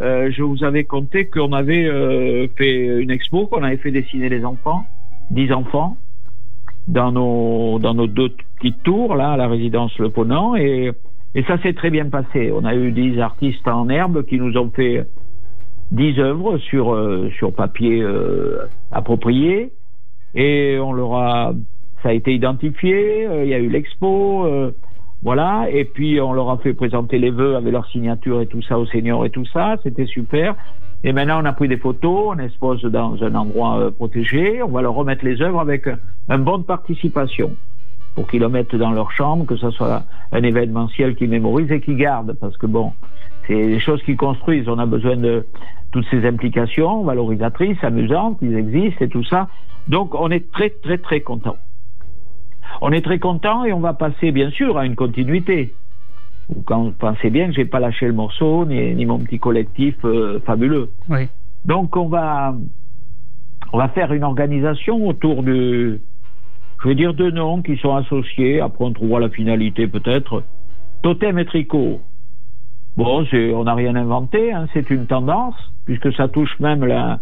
[0.01, 4.29] euh, je vous avais compté qu'on avait euh, fait une expo, qu'on avait fait dessiner
[4.29, 4.85] les enfants,
[5.31, 5.97] 10 enfants,
[6.87, 10.93] dans nos, dans nos deux petites tours, là, à la résidence Le Ponant, et,
[11.35, 12.53] et ça s'est très bien passé.
[12.53, 15.07] On a eu 10 artistes en herbe qui nous ont fait
[15.93, 16.99] 10 œuvres sur,
[17.39, 18.05] sur papier
[18.91, 19.71] approprié,
[20.35, 21.53] et on leur a,
[22.03, 24.73] ça a été identifié, euh, il y a eu l'expo, euh,
[25.23, 28.63] voilà, et puis on leur a fait présenter les vœux avec leur signature et tout
[28.63, 30.55] ça aux seniors et tout ça, c'était super.
[31.03, 34.69] Et maintenant, on a pris des photos, on expose dans un endroit euh, protégé, on
[34.69, 35.87] va leur remettre les œuvres avec
[36.29, 37.53] un, bon de participation
[38.15, 41.81] pour qu'ils le mettent dans leur chambre, que ce soit un événementiel qui mémorise et
[41.81, 42.93] qui garde, parce que bon,
[43.47, 45.45] c'est des choses qui construisent, on a besoin de
[45.95, 49.47] toutes ces implications valorisatrices, amusantes, ils existent et tout ça.
[49.87, 51.57] Donc, on est très, très, très content.
[52.81, 55.73] On est très content et on va passer, bien sûr, à une continuité.
[56.49, 56.65] Vous
[56.99, 60.91] pensez bien que j'ai pas lâché le morceau, ni, ni mon petit collectif euh, fabuleux.
[61.09, 61.29] oui.
[61.65, 62.55] Donc on va
[63.73, 65.99] on va faire une organisation autour de
[66.83, 68.61] je vais dire deux noms qui sont associés.
[68.61, 70.43] Après on trouvera la finalité peut-être.
[71.03, 72.03] Totem et tricot.
[72.97, 74.53] Bon, on n'a rien inventé.
[74.53, 77.21] Hein, c'est une tendance puisque ça touche même la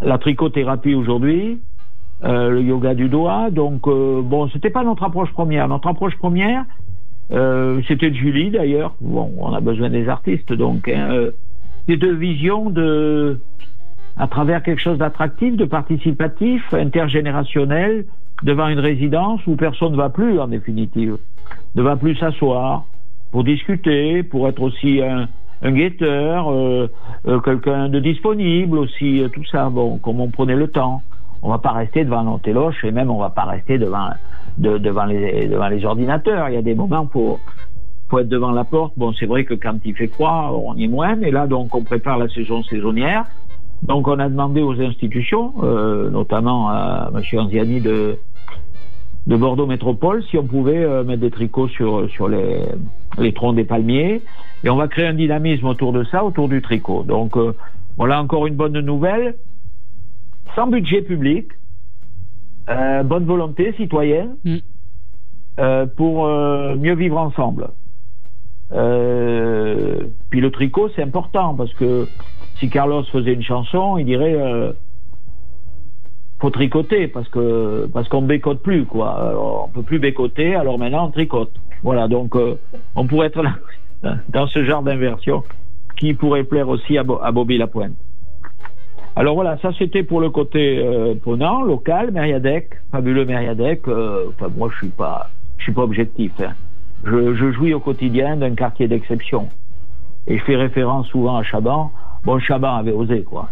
[0.00, 1.60] la trichothérapie aujourd'hui,
[2.22, 3.50] euh, le yoga du doigt.
[3.50, 5.68] Donc euh, bon, c'était pas notre approche première.
[5.68, 6.64] Notre approche première,
[7.30, 8.94] euh, c'était Julie d'ailleurs.
[9.00, 11.30] Bon, on a besoin des artistes, donc hein, euh,
[11.86, 13.40] c'est de vision de
[14.16, 18.04] à travers quelque chose d'attractif, de participatif, intergénérationnel,
[18.42, 21.18] devant une résidence où personne ne va plus en définitive,
[21.76, 22.84] ne va plus s'asseoir
[23.30, 25.28] pour discuter, pour être aussi un,
[25.62, 26.88] un guetteur, euh,
[27.26, 29.68] euh, quelqu'un de disponible aussi, euh, tout ça.
[29.70, 31.02] Bon, comme on prenait le temps,
[31.42, 34.08] on va pas rester devant nos téloches et même on va pas rester devant
[34.56, 36.48] de- devant les devant les ordinateurs.
[36.48, 37.38] Il y a des moments faut
[38.08, 38.94] faut être devant la porte.
[38.96, 41.74] Bon, c'est vrai que quand il fait froid, on y est moins, mais là, donc,
[41.74, 43.26] on prépare la saison saisonnière.
[43.82, 47.22] Donc, on a demandé aux institutions, euh, notamment à M.
[47.38, 48.18] Anziani de,
[49.28, 52.62] de Bordeaux Métropole, si on pouvait euh, mettre des tricots sur, sur les,
[53.18, 54.22] les troncs des palmiers.
[54.64, 57.02] Et on va créer un dynamisme autour de ça, autour du tricot.
[57.02, 57.54] Donc, euh,
[57.98, 59.34] voilà encore une bonne nouvelle.
[60.54, 61.48] Sans budget public,
[62.70, 64.56] euh, bonne volonté citoyenne Mm.
[65.96, 67.70] pour mieux vivre ensemble.
[68.70, 72.06] Puis le tricot, c'est important parce que
[72.58, 74.36] si Carlos faisait une chanson, il dirait
[76.40, 79.10] faut tricoter parce que parce qu'on bécote plus quoi.
[79.30, 81.52] Alors, on peut plus bécoter, alors maintenant on tricote.
[81.82, 82.56] Voilà, donc euh,
[82.96, 83.54] on pourrait être là
[84.28, 85.42] dans ce genre d'inversion
[85.96, 87.94] qui pourrait plaire aussi à, Bo- à Bobby Lapointe.
[89.16, 93.86] Alors voilà, ça c'était pour le côté euh, Ponant, local, Mériadec, fabuleux Mériadec.
[93.88, 96.32] euh, Enfin moi je suis pas, je suis pas objectif.
[96.40, 96.52] hein.
[97.04, 99.48] Je, jouis au quotidien d'un quartier d'exception.
[100.26, 101.90] Et je fais référence souvent à Chaban.
[102.24, 103.48] Bon, Chaban avait osé quoi.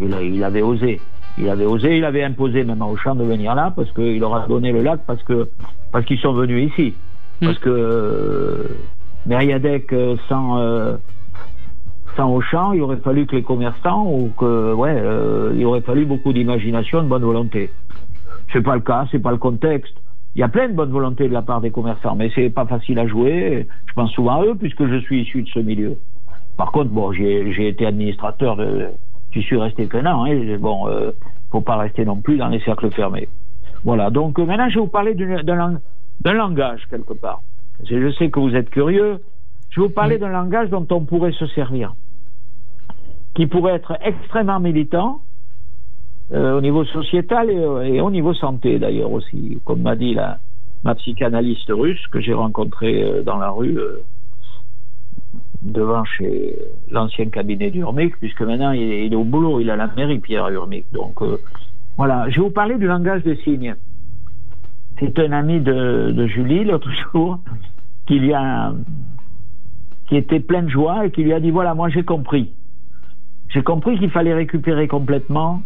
[0.00, 1.00] Il avait osé.
[1.38, 4.34] Il avait osé, il avait imposé même à Auchan de venir là parce qu'il leur
[4.34, 5.48] a donné le lac parce que
[5.90, 6.94] parce qu'ils sont venus ici.
[7.40, 8.76] Parce que euh,
[9.26, 10.96] Mériadec euh, sans euh,
[12.16, 16.04] sans Auchan, il aurait fallu que les commerçants ou que ouais, euh, il aurait fallu
[16.04, 17.70] beaucoup d'imagination, de bonne volonté.
[18.52, 19.94] C'est pas le cas, c'est pas le contexte.
[20.34, 22.66] Il y a plein de bonne volonté de la part des commerçants, mais c'est pas
[22.66, 23.66] facile à jouer.
[23.86, 25.96] Je pense souvent à eux puisque je suis issu de ce milieu.
[26.56, 28.88] Par contre, bon, j'ai j'ai été administrateur de,
[29.32, 30.24] j'y suis resté qu'un an.
[30.24, 31.12] Hein, bon, euh,
[31.50, 33.28] faut pas rester non plus dans les cercles fermés.
[33.84, 34.10] Voilà.
[34.10, 35.80] Donc euh, maintenant, je vais vous parler d'un lang-
[36.20, 37.40] d'un langage quelque part.
[37.84, 39.20] Je sais que vous êtes curieux.
[39.70, 41.94] Je vais vous parler d'un langage dont on pourrait se servir,
[43.34, 45.20] qui pourrait être extrêmement militant
[46.32, 50.14] euh, au niveau sociétal et, euh, et au niveau santé d'ailleurs aussi, comme m'a dit
[50.14, 50.38] la,
[50.84, 54.02] ma psychanalyste russe que j'ai rencontrée euh, dans la rue euh,
[55.62, 56.56] devant chez
[56.90, 60.86] l'ancien cabinet d'Urmic, puisque maintenant il est, au boulot, il à la mairie Pierre Urmic.
[60.92, 61.38] Donc euh,
[61.96, 63.76] voilà, je vais vous parler du langage des signes.
[64.98, 67.40] C'est un ami de, Julie l'autre jour
[68.06, 68.72] qui a
[70.08, 72.50] qui était plein de joie et qui lui a dit voilà moi j'ai compris
[73.48, 75.62] j'ai compris qu'il fallait récupérer complètement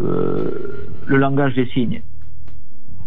[0.00, 2.00] euh, le langage des signes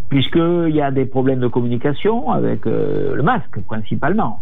[0.09, 4.41] puisqu'il y a des problèmes de communication avec euh, le masque principalement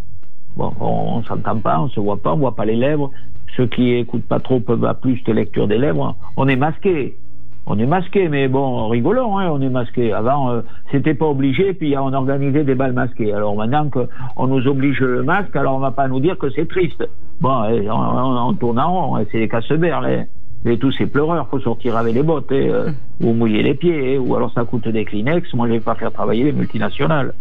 [0.56, 3.10] bon on, on s'entend pas on se voit pas on voit pas les lèvres
[3.56, 7.16] ceux qui écoutent pas trop peuvent à plus de lecture des lèvres on est masqué
[7.64, 10.12] on est masqué, mais bon, rigolons, hein, on est masqué.
[10.12, 13.32] Avant, euh, c'était pas obligé, puis on organisait des balles masquées.
[13.32, 16.66] Alors maintenant qu'on nous oblige le masque, alors on va pas nous dire que c'est
[16.66, 17.08] triste.
[17.40, 20.24] Bon, eh, on, on- on tourne en rond, hein, c'est les casse-berts, les,
[20.64, 22.90] les tous ces pleureurs, faut sortir avec les bottes, eh, euh,
[23.22, 25.54] ou mouiller les pieds, eh, ou alors ça coûte des Kleenex.
[25.54, 27.32] Moi, je vais pas faire travailler les multinationales.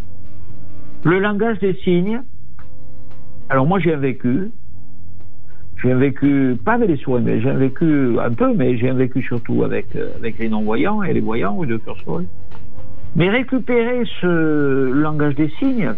[1.04, 2.22] Le langage des signes.
[3.52, 4.50] Alors moi, j'ai vécu.
[5.84, 9.64] J'ai vécu, pas avec les sourds, mais j'ai vécu un peu, mais j'ai vécu surtout
[9.64, 12.22] avec, euh, avec les non-voyants et les voyants ou de sourd.
[13.18, 15.92] Mais récupérer ce langage des signes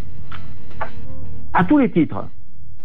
[1.54, 2.26] à tous les titres.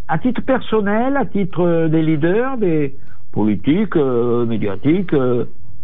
[0.06, 2.94] À titre personnel, à titre euh, des leaders, des
[3.32, 5.14] politiques, euh, médiatiques,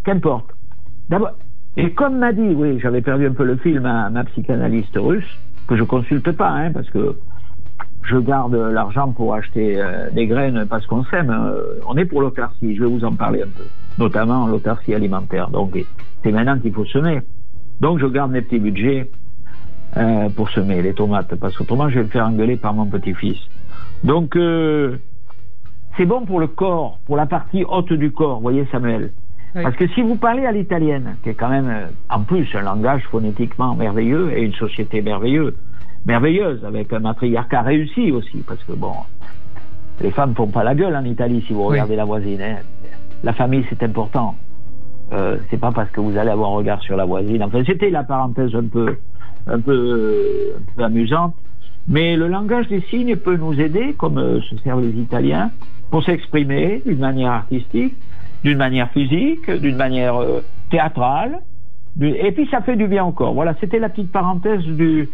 [0.05, 0.51] qu'importe.
[1.09, 1.31] D'abord,
[1.79, 5.39] et comme m'a dit, oui, j'avais perdu un peu le fil, ma, ma psychanalyste russe,
[5.69, 7.17] que je consulte pas, hein, parce que
[8.05, 11.31] je garde l'argent pour acheter euh, des graines parce qu'on s'aime.
[11.31, 13.65] euh, on est pour l'autarcie, je vais vous en parler un peu,
[13.99, 15.49] notamment l'autarcie alimentaire.
[15.51, 15.79] Donc
[16.23, 17.23] c'est maintenant qu'il faut semer.
[17.81, 19.11] Donc je garde mes petits budgets
[19.97, 23.39] euh, pour semer les tomates, parce qu'autrement je vais me faire engueuler par mon petit-fils.
[24.03, 24.99] Donc euh,
[25.97, 29.13] c'est bon pour le corps, pour la partie haute du corps, voyez Samuel.
[29.55, 29.63] Oui.
[29.63, 33.03] Parce que si vous parlez à l'italienne, qui est quand même en plus un langage
[33.11, 35.55] phonétiquement merveilleux et une société merveilleuse,
[36.07, 38.93] merveilleuse, avec un matriarcat réussi aussi, parce que bon,
[40.01, 41.69] les femmes font pas la gueule en Italie si vous Oui.
[41.71, 42.41] regardez la voisine.
[42.43, 42.57] hein.
[43.23, 44.35] La famille, c'est important.
[45.13, 47.43] Euh, c'est pas parce que vous allez avoir un regard sur la voisine.
[47.43, 48.97] Enfin, c'était la parenthèse un peu,
[49.47, 51.35] un peu, un peu amusante.
[51.87, 55.51] Mais le langage des signes peut nous aider, comme euh, se servent les Italiens,
[55.91, 57.95] pour s'exprimer d'une manière artistique,
[58.43, 60.41] d'une manière physique, d'une manière euh,
[60.71, 61.41] théâtrale.
[62.01, 63.35] Et puis ça fait du bien encore.
[63.35, 65.09] Voilà, c'était la petite parenthèse du,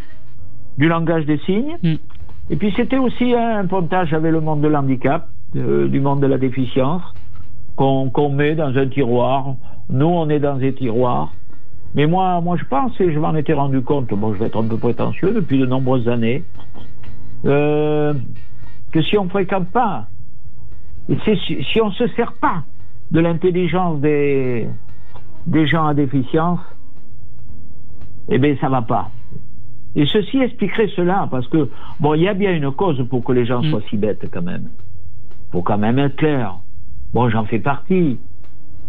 [0.80, 1.76] du langage des signes.
[1.82, 1.94] Mm.
[2.50, 6.26] Et puis c'était aussi un pontage avec le monde de l'handicap, de- du monde de
[6.26, 7.02] la déficience,
[7.76, 9.54] qu'on met dans un tiroir.
[9.88, 11.32] Nous, on est dans des tiroirs.
[11.94, 14.62] Mais moi, moi, je pense, et je m'en étais rendu compte, bon, je vais être
[14.62, 16.44] un peu prétentieux depuis de nombreuses années,
[17.44, 18.14] euh,
[18.92, 20.06] que si on ne fréquente pas,
[21.08, 22.62] et si, si on ne se sert pas
[23.10, 24.68] de l'intelligence des,
[25.46, 26.60] des gens à déficience,
[28.28, 29.10] eh bien, ça va pas.
[29.96, 31.68] Et ceci expliquerait cela, parce que,
[31.98, 33.70] bon, il y a bien une cause pour que les gens Mm.
[33.70, 34.68] soient si bêtes quand même.
[35.52, 36.54] faut quand même être clair.
[37.12, 38.20] Bon, j'en fais partie.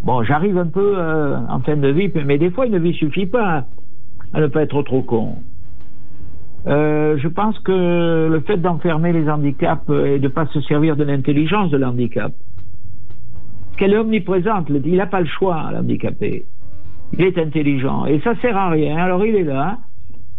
[0.04, 3.26] Bon, j'arrive un peu euh, en fin de vie, mais des fois, une vie suffit
[3.26, 3.66] pas
[4.34, 5.38] à ne pas être trop con.
[6.68, 10.95] Euh, je pense que le fait d'enfermer les handicaps et de ne pas se servir
[10.95, 12.32] de l'intelligence de l'handicap,
[13.78, 16.45] qu'elle est omniprésente, il n'a pas le choix, l'handicapé.
[17.14, 18.97] Il est intelligent et ça sert à rien.
[18.97, 19.80] Alors il est là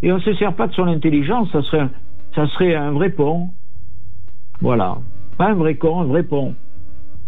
[0.02, 1.90] et on ne se sert pas de son intelligence, ça serait, un-
[2.34, 3.48] ça serait un vrai pont.
[4.60, 4.98] Voilà.
[5.38, 6.54] Pas un vrai con, un vrai pont.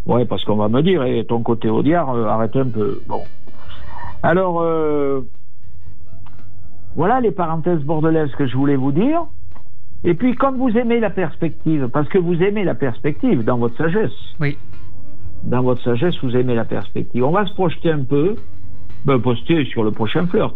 [0.07, 3.01] Ouais, parce qu'on va me dire, et ton côté audiard, euh, arrête un peu.
[3.09, 3.23] Bon.
[4.23, 5.23] Alors, euh,
[6.97, 9.23] voilà les parenthèses bordelaises que je voulais vous dire.
[10.05, 13.77] Et puis, comme vous aimez la perspective, parce que vous aimez la perspective dans votre
[13.77, 14.59] sagesse, Oui.
[15.45, 17.25] dans votre sagesse, vous aimez la perspective.
[17.25, 18.37] On va se projeter un peu,
[19.07, 20.55] ben, poster sur le prochain flirt.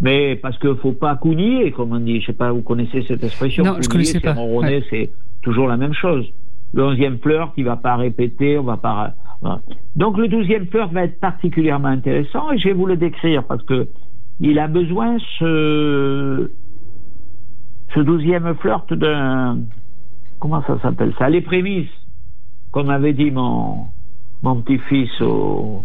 [0.00, 2.20] Mais parce qu'il faut pas cougner, comme on dit.
[2.20, 4.32] Je sais pas, vous connaissez cette expression Non, je Cougner, connaissais c'est pas.
[4.34, 4.84] ronronner, Ouais.
[4.90, 5.10] c'est
[5.42, 6.26] toujours la même chose.
[6.72, 9.12] Le onzième flirt, il va pas répéter, on va pas.
[9.42, 9.60] voilà.
[9.96, 13.62] Donc le douzième flirt va être particulièrement intéressant et je vais vous le décrire parce
[13.64, 13.88] que
[14.38, 16.50] il a besoin ce
[17.94, 19.58] ce douzième flirt d'un
[20.38, 21.28] comment ça s'appelle ça?
[21.28, 21.90] Les prémices
[22.70, 23.86] comme avait dit mon
[24.42, 25.84] mon petit-fils au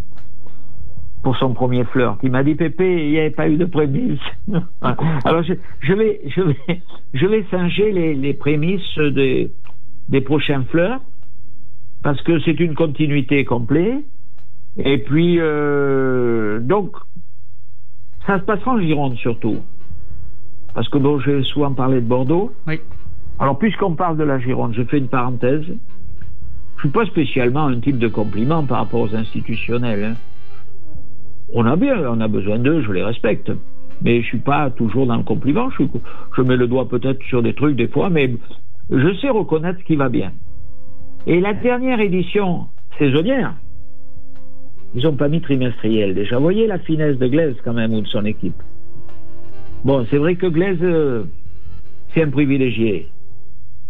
[1.26, 2.20] pour son premier flirt.
[2.22, 4.20] Il m'a dit Pépé, il n'y avait pas eu de prémices.
[5.24, 6.82] Alors je, je vais je vais
[7.14, 9.50] je vais singer les, les prémices des
[10.08, 11.00] des prochains flirts
[12.04, 14.04] parce que c'est une continuité complète.
[14.76, 16.94] Et puis euh, donc
[18.24, 19.64] ça se passera en Gironde surtout.
[20.76, 22.52] Parce que bon, j'ai souvent parlé de Bordeaux.
[22.68, 22.78] Oui.
[23.40, 25.64] Alors, puisqu'on parle de la Gironde, je fais une parenthèse.
[26.76, 30.04] Je suis pas spécialement un type de compliment par rapport aux institutionnels.
[30.04, 30.14] hein.
[31.58, 33.50] On a bien, on a besoin d'eux, je les respecte.
[34.02, 35.70] Mais je suis pas toujours dans le compliment.
[35.70, 38.30] Je, mets le doigt peut-être sur des trucs des fois, mais
[38.90, 40.32] je sais reconnaître ce qui va bien.
[41.26, 42.66] Et la dernière édition
[42.98, 43.54] saisonnière,
[44.94, 46.14] ils n'ont pas mis trimestriel.
[46.14, 48.62] Déjà, voyez la finesse de Glaise quand même ou de son équipe.
[49.82, 51.24] Bon, c'est vrai que Glaise, euh,
[52.12, 53.08] c'est un privilégié.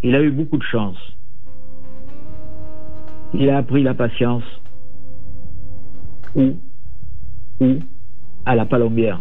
[0.05, 0.99] Il a eu beaucoup de chance.
[3.35, 4.45] Il a appris la patience.
[6.37, 6.55] Où
[7.61, 7.77] Où
[8.45, 9.21] À la palombière.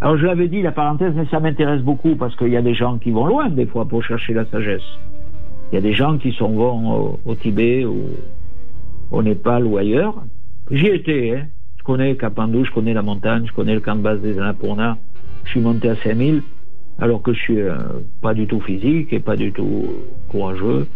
[0.00, 2.74] Alors je l'avais dit, la parenthèse, mais ça m'intéresse beaucoup parce qu'il y a des
[2.74, 4.82] gens qui vont loin des fois pour chercher la sagesse.
[5.72, 8.10] Il y a des gens qui sont vont au, Tibet ou
[9.10, 10.14] au Népal ou ailleurs.
[10.70, 11.46] J'y étais, hein.
[11.78, 14.96] Je connais Kapandou, je connais la montagne, je connais le camp de base des Annapurna.
[15.44, 16.42] Je suis monté à 5000
[16.98, 17.76] alors que je suis euh,
[18.22, 19.86] pas du tout physique et pas du tout
[20.28, 20.86] courageux.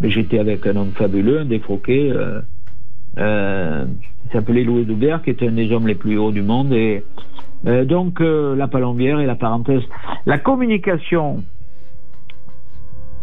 [0.00, 2.40] Mais j'étais avec un homme fabuleux, un défroqué, euh,
[3.16, 6.72] qui s'appelait Louis Doubert, qui était un des hommes les plus hauts du monde.
[6.72, 7.02] Et
[7.66, 9.82] euh, donc euh, la palombière et la parenthèse.
[10.26, 11.42] La communication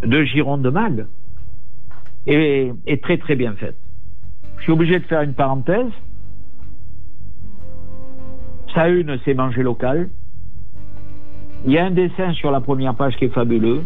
[0.03, 1.05] de Gironde de Mag
[2.25, 3.75] est, est très très bien faite.
[4.57, 5.91] Je suis obligé de faire une parenthèse.
[8.73, 10.09] Sa une, c'est manger local.
[11.65, 13.83] Il y a un dessin sur la première page qui est fabuleux,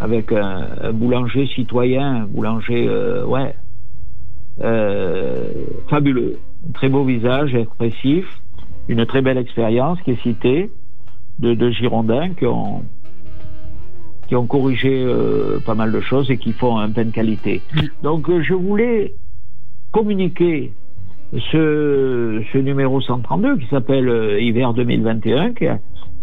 [0.00, 3.67] avec un, boulanger citoyen, un boulanger, euh, ouais, euh,
[5.88, 6.38] fabuleux.
[6.68, 8.26] Un très beau visage, expressif,
[8.88, 10.70] une très belle expérience qui est citée
[11.38, 12.82] de, de Girondins qui ont,
[14.26, 17.62] qui ont corrigé euh, pas mal de choses et qui font un pain de qualité.
[18.02, 19.14] Donc euh, je voulais
[19.92, 20.72] communiquer
[21.52, 25.78] ce, ce numéro 132 qui s'appelle euh, Hiver 2021, qui a,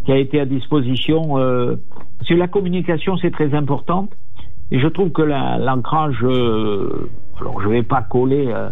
[0.05, 1.37] qui a été à disposition.
[1.37, 1.75] Euh,
[2.17, 4.11] parce que la communication, c'est très importante.
[4.71, 7.07] Et je trouve que la- l'ancrage, euh,
[7.39, 8.69] alors je vais pas coller euh,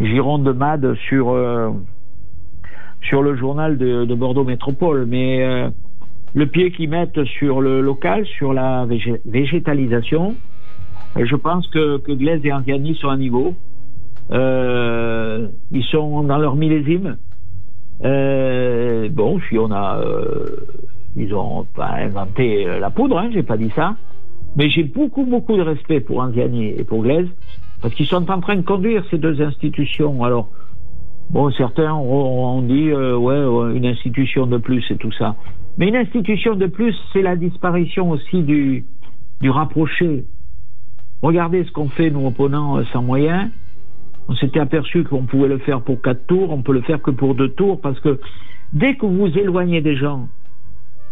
[0.00, 1.70] Gironde de Mad sur, euh,
[3.02, 5.70] sur le journal de, de Bordeaux Métropole, mais euh,
[6.34, 10.36] le pied qu'ils mettent sur le local, sur la végé- végétalisation,
[11.16, 13.54] je pense que, Glaise et Anziani sont à niveau.
[14.30, 17.18] Ils sont dans leur millésime.
[18.00, 20.02] Bon, si on a,
[21.14, 23.96] ils ont pas inventé la poudre, hein, j'ai pas dit ça,
[24.56, 27.28] mais j'ai beaucoup beaucoup de respect pour Anziani et pour Glaise
[27.80, 30.22] parce qu'ils sont en train de conduire ces deux institutions.
[30.22, 30.48] Alors,
[31.30, 35.34] bon, certains ont, dit, euh, ouais, une institution de plus et tout ça,
[35.78, 38.84] mais une institution de plus, c'est la disparition aussi du
[39.40, 40.24] du rapproché.
[41.20, 43.50] Regardez ce qu'on fait nous opponents euh, sans moyens.
[44.28, 47.10] On s'était aperçu qu'on pouvait le faire pour quatre tours, on peut le faire que
[47.10, 48.20] pour deux tours, parce que
[48.72, 50.28] dès que vous éloignez des gens,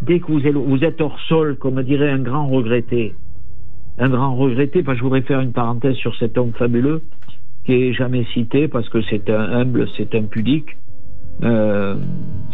[0.02, 3.14] dès que vous, vous êtes hors sol, comme dirait un grand regretté,
[4.00, 7.02] un grand regretté, je voudrais faire une parenthèse sur cet homme fabuleux,
[7.64, 10.76] qui est jamais cité, parce que c'est un humble, c'est un pudique,
[11.42, 11.94] Euh,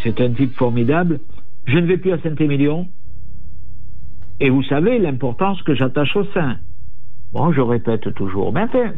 [0.05, 1.19] c'est un type formidable.
[1.67, 2.87] Je ne vais plus à Saint-Émilion.
[4.39, 6.59] Et vous savez l'importance que j'attache au sein.
[7.33, 8.53] Bon, je répète toujours.
[8.53, 8.93] Mais enfin,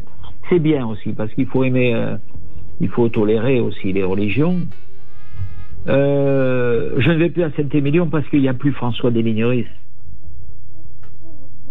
[0.47, 2.17] c'est bien aussi, parce qu'il faut aimer, euh,
[2.79, 4.57] il faut tolérer aussi les religions.
[5.87, 9.65] Euh, je ne vais plus à Saint-Émilion parce qu'il n'y a plus François Desligneris.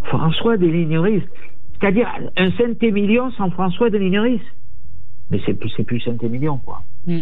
[0.09, 1.23] François Desligneris.
[1.81, 4.43] C'est-à-dire un Saint-Émilion sans François Desligneris.
[5.31, 6.83] Mais c'est plus, c'est plus Saint-Émilion, quoi.
[7.07, 7.21] Mm.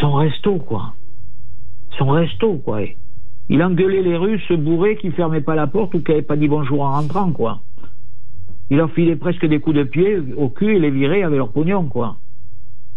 [0.00, 0.94] Son resto, quoi.
[1.98, 2.80] Son resto, quoi.
[3.48, 6.48] Il engueulait les Russes bourrés qui fermaient pas la porte ou qui n'avaient pas dit
[6.48, 7.60] bonjour en rentrant, quoi.
[8.70, 11.52] Il leur filait presque des coups de pied au cul et les virait avec leur
[11.52, 12.16] pognon, quoi.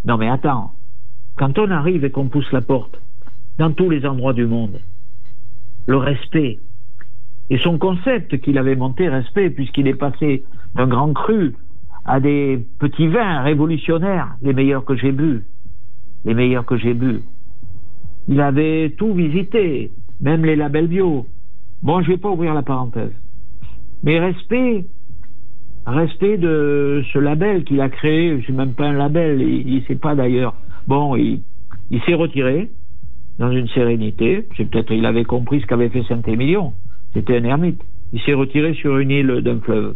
[0.06, 0.72] Non, mais attends.
[1.36, 3.02] Quand on arrive et qu'on pousse la porte,
[3.58, 4.80] dans tous les endroits du monde,
[5.88, 6.60] le respect,
[7.50, 10.44] et son concept qu'il avait monté, respect, puisqu'il est passé
[10.76, 11.54] d'un grand cru
[12.06, 15.44] à des petits vins révolutionnaires, les meilleurs que j'ai bu,
[16.24, 17.22] les meilleurs que j'ai bu.
[18.28, 19.92] Il avait tout visité,
[20.22, 21.28] même les labels bio.
[21.84, 23.14] Bon, je vais pas ouvrir la parenthèse.
[24.04, 24.86] Mais respect,
[25.86, 29.96] respect de ce label qu'il a créé, c'est même pas un label, il, il sait
[29.96, 30.56] pas d'ailleurs.
[30.88, 31.42] Bon, il,
[31.92, 32.72] il s'est retiré
[33.38, 34.48] dans une sérénité.
[34.58, 36.74] C'est peut-être il avait compris ce qu'avait fait Saint-Émilion.
[37.16, 37.82] C'était un ermite.
[38.12, 39.96] Il s'est retiré sur une île d'un fleuve,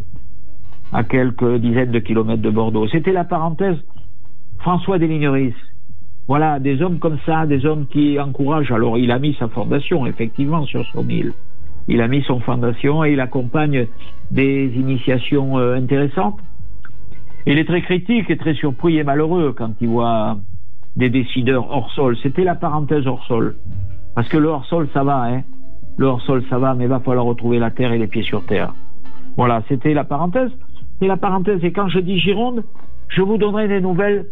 [0.90, 2.88] à quelques dizaines de kilomètres de Bordeaux.
[2.88, 3.76] C'était la parenthèse
[4.58, 5.54] François Desligneris.
[6.26, 8.72] Voilà, des hommes comme ça, des hommes qui encouragent.
[8.72, 11.34] Alors, il a mis sa fondation, effectivement, sur son île.
[11.88, 13.86] Il a mis son fondation et il accompagne
[14.30, 16.38] des initiations euh, intéressantes.
[17.46, 20.38] Il est très critique et très surpris et malheureux quand il voit
[20.96, 22.16] des décideurs hors sol.
[22.22, 23.56] C'était la parenthèse hors sol.
[24.14, 25.42] Parce que le hors sol, ça va, hein.
[25.96, 28.22] Le hors sol, ça va, mais il va falloir retrouver la terre et les pieds
[28.22, 28.72] sur terre.
[29.36, 30.50] Voilà, c'était la parenthèse.
[30.98, 31.62] C'est la parenthèse.
[31.64, 32.64] Et quand je dis Gironde,
[33.08, 34.26] je vous donnerai des nouvelles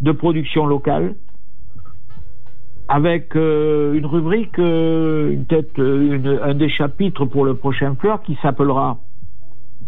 [0.00, 1.14] de production locale
[2.88, 8.22] avec euh, une rubrique, euh, une tête, euh, un des chapitres pour le prochain fleur
[8.22, 8.98] qui s'appellera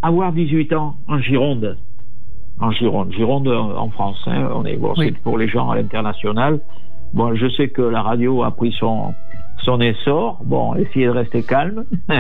[0.03, 1.79] Avoir 18 ans en Gironde.
[2.61, 4.23] En Gironde, Gironde en France.
[4.27, 4.51] hein.
[4.55, 5.12] On est bon, Oui.
[5.25, 6.61] pour les gens à l'international.
[7.14, 9.14] Bon, je sais que la radio a pris son
[9.64, 10.40] son essor.
[10.44, 11.84] Bon, essayez de rester calme.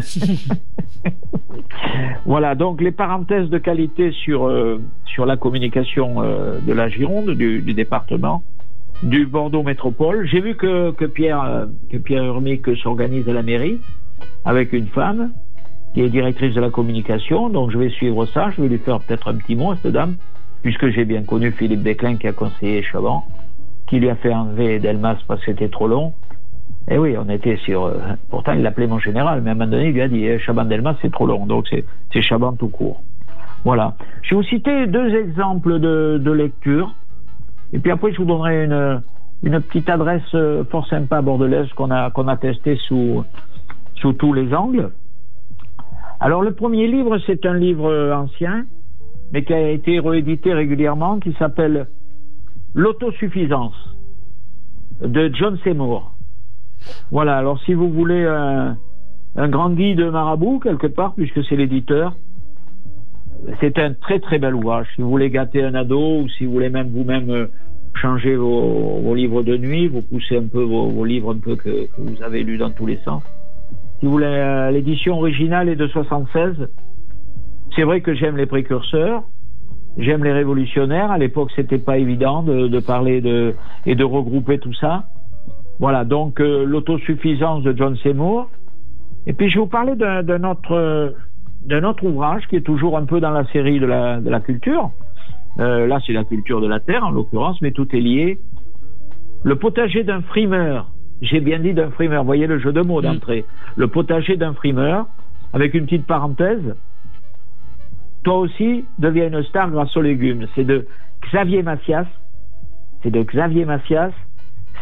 [2.26, 7.30] voilà, donc les parenthèses de qualité sur euh, sur la communication euh, de la Gironde,
[7.30, 8.42] du, du département,
[9.02, 10.26] du Bordeaux Métropole.
[10.26, 13.80] J'ai vu que que Pierre euh, que Pierre Urmic s'organise à la mairie
[14.44, 15.32] avec une femme
[15.94, 17.48] qui est directrice de la communication.
[17.48, 18.50] Donc je vais suivre ça.
[18.50, 20.16] Je vais lui faire peut-être un petit mot à cette dame,
[20.62, 23.24] puisque j'ai bien connu Philippe Desclin qui a conseillé Chaban,
[23.86, 26.12] qui lui a fait enlever Delmas parce que c'était trop long.
[26.88, 27.84] Et oui, on était sur.
[27.84, 27.98] euh,
[28.30, 30.38] pourtant, il l'appelait mon général, mais à un moment donné, il lui a dit eh,
[30.38, 31.46] Chaban Delmas, c'est trop long.
[31.46, 33.02] Donc c'est c'est Chaban tout court.
[33.64, 33.94] Voilà.
[34.22, 36.94] Je vais vous citer deux exemples de, de lecture.
[37.72, 39.02] Et puis après, je vous donnerai une,
[39.42, 43.24] une petite adresse euh, fort sympa bordelaise qu'on a, qu'on a testée sous,
[43.96, 44.90] sous tous les angles.
[46.18, 48.64] Alors, le premier livre, c'est un livre euh, ancien,
[49.32, 51.86] mais qui a été réédité régulièrement, qui s'appelle
[52.74, 53.74] L'autosuffisance
[55.02, 56.09] de John Seymour.
[57.10, 58.76] Voilà, alors si vous voulez un,
[59.48, 62.14] grand guide marabout, quelque part, puisque c'est l'éditeur,
[63.60, 64.86] c'est un très très bel ouvrage.
[64.94, 67.46] Si vous voulez gâter un ado ou si vous voulez même vous-même euh,
[67.94, 72.00] changer vos, livres de nuit, vous poussez un peu vos, livres un peu que, que
[72.00, 73.22] vous avez lus dans tous les sens.
[73.98, 76.68] Si vous voulez, euh, l'édition originale est de 76.
[77.76, 79.22] C'est vrai que j'aime les précurseurs,
[79.98, 81.10] j'aime les révolutionnaires.
[81.10, 83.54] À l'époque, c'était pas évident de, de parler de
[83.86, 85.04] et de regrouper tout ça.
[85.80, 88.50] Voilà, donc euh, l'autosuffisance de John Seymour.
[89.26, 91.10] Et puis je vais vous parler d'un d'un autre euh,
[91.64, 94.40] d'un autre ouvrage qui est toujours un peu dans la série de la, de la
[94.40, 94.90] culture.
[95.58, 98.38] Euh, là, c'est la culture de la terre en l'occurrence, mais tout est lié.
[99.42, 100.90] Le potager d'un frimeur.
[101.22, 102.24] J'ai bien dit d'un frimeur.
[102.24, 103.44] Voyez le jeu de mots d'entrée.
[103.76, 105.06] Le potager d'un frimeur,
[105.52, 106.76] avec une petite parenthèse.
[108.22, 110.46] Toi aussi, deviens une star grâce aux légumes.
[110.54, 110.86] C'est de
[111.26, 112.06] Xavier Macias.
[113.02, 114.12] C'est de Xavier Macias.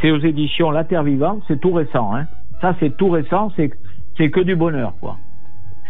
[0.00, 1.42] C'est aux éditions La Terre Vivante.
[1.48, 2.14] C'est tout récent.
[2.14, 2.26] Hein.
[2.60, 3.52] Ça, c'est tout récent.
[3.56, 5.16] C'est que du bonheur, quoi.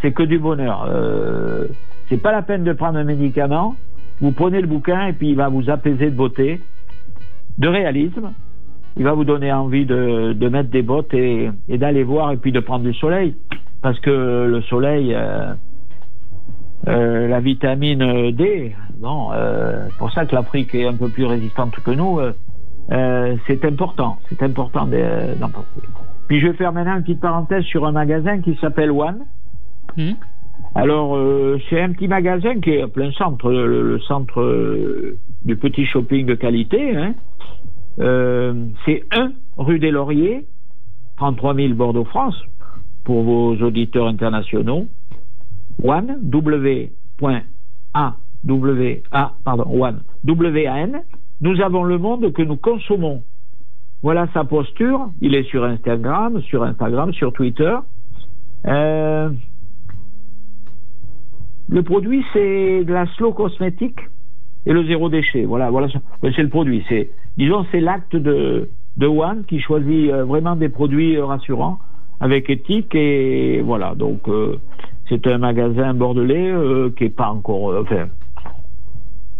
[0.01, 0.87] C'est que du bonheur.
[0.89, 1.67] Euh,
[2.07, 3.75] c'est pas la peine de prendre un médicament.
[4.21, 6.61] Vous prenez le bouquin et puis il va vous apaiser de beauté,
[7.57, 8.33] de réalisme.
[8.97, 12.37] Il va vous donner envie de, de mettre des bottes et, et d'aller voir et
[12.37, 13.35] puis de prendre du soleil.
[13.81, 14.09] Parce que
[14.49, 15.53] le soleil, euh,
[16.87, 21.25] euh, la vitamine D, bon, euh, c'est pour ça que l'Afrique est un peu plus
[21.25, 22.19] résistante que nous.
[22.91, 25.67] Euh, c'est important, c'est important de- d'en penser.
[26.27, 29.25] Puis je vais faire maintenant une petite parenthèse sur un magasin qui s'appelle One.
[29.97, 30.11] Hmm.
[30.75, 35.17] Alors, euh, c'est un petit magasin qui est en plein centre, le, le centre euh,
[35.43, 36.95] du petit shopping de qualité.
[36.95, 37.13] Hein.
[38.85, 40.45] C'est 1 rue des Lauriers,
[41.17, 42.41] 33 000 Bordeaux-France,
[43.03, 44.87] pour vos auditeurs internationaux.
[45.83, 46.91] One, W.
[47.93, 48.15] A,
[48.45, 51.01] W, A, pardon, One, W-A-N.
[51.41, 53.23] Nous avons le monde que nous consommons.
[54.01, 55.09] Voilà sa posture.
[55.21, 57.75] Il est sur Instagram, sur Instagram, sur Twitter.
[58.67, 59.29] Euh,
[61.69, 63.99] le produit, c'est de la slow cosmétique
[64.65, 65.45] et le zéro déchet.
[65.45, 65.87] Voilà, voilà,
[66.21, 66.83] c'est le produit.
[66.89, 68.69] C'est, disons, c'est l'acte de,
[69.01, 71.79] One qui choisit euh, vraiment des produits euh, rassurants
[72.19, 73.95] avec éthique et voilà.
[73.95, 74.29] Donc,
[75.07, 76.53] c'est un magasin bordelais
[76.97, 78.07] qui est pas encore, enfin,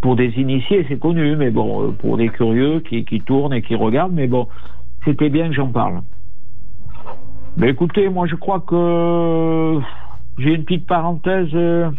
[0.02, 3.62] pour des initiés, c'est connu, mais bon, euh, pour des curieux qui, qui tournent et
[3.62, 4.48] qui regardent, mais bon,
[5.06, 6.02] c'était bien que j'en parle.
[7.58, 9.80] Mais écoutez, moi, je crois que
[10.38, 11.90] j'ai une petite parenthèse euh,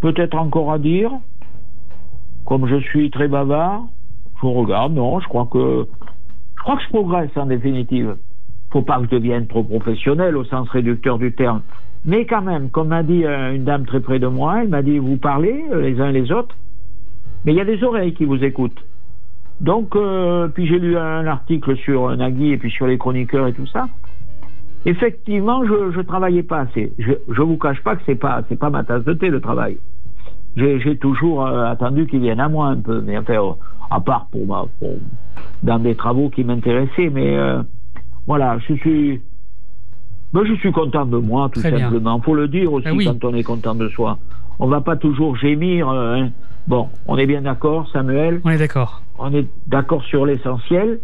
[0.00, 1.10] peut-être encore à dire.
[2.44, 3.84] Comme je suis très bavard,
[4.42, 5.86] je regarde, non, je crois que
[6.56, 8.16] je crois que je progresse en définitive.
[8.70, 11.62] Faut pas que je devienne trop professionnel au sens réducteur du terme.
[12.04, 14.82] Mais quand même, comme m'a dit euh, une dame très près de moi, elle m'a
[14.82, 16.54] dit vous parlez les uns les autres,
[17.44, 18.84] mais il y a des oreilles qui vous écoutent.
[19.60, 23.52] Donc, euh, puis j'ai lu un article sur Nagui et puis sur les chroniqueurs et
[23.52, 23.88] tout ça.
[24.86, 26.92] Effectivement, je je travaillais pas assez.
[26.98, 29.40] Je je vous cache pas que c'est pas c'est pas ma tasse de thé le
[29.40, 29.78] travail.
[30.56, 33.52] J'ai toujours euh, attendu qu'il vienne à moi un peu, mais euh,
[33.90, 34.68] à part pour
[35.62, 37.36] dans des travaux qui m'intéressaient, mais
[38.26, 39.20] voilà, je suis
[40.32, 42.20] ben, je suis content de moi tout Très simplement.
[42.20, 43.04] Faut le dire aussi oui.
[43.06, 44.18] quand on est content de soi.
[44.58, 45.88] On va pas toujours gémir.
[45.88, 46.30] euh, hein.
[46.66, 48.40] Bon, on est bien d'accord, Samuel.
[48.44, 49.02] On est d'accord.
[49.18, 51.00] On est d'accord sur l'essentiel.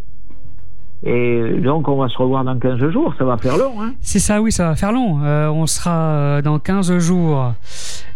[1.04, 3.14] Et donc, on va se revoir dans 15 jours.
[3.18, 5.20] Ça va faire long, hein C'est ça, oui, ça va faire long.
[5.22, 7.52] Euh, on sera euh, dans 15 jours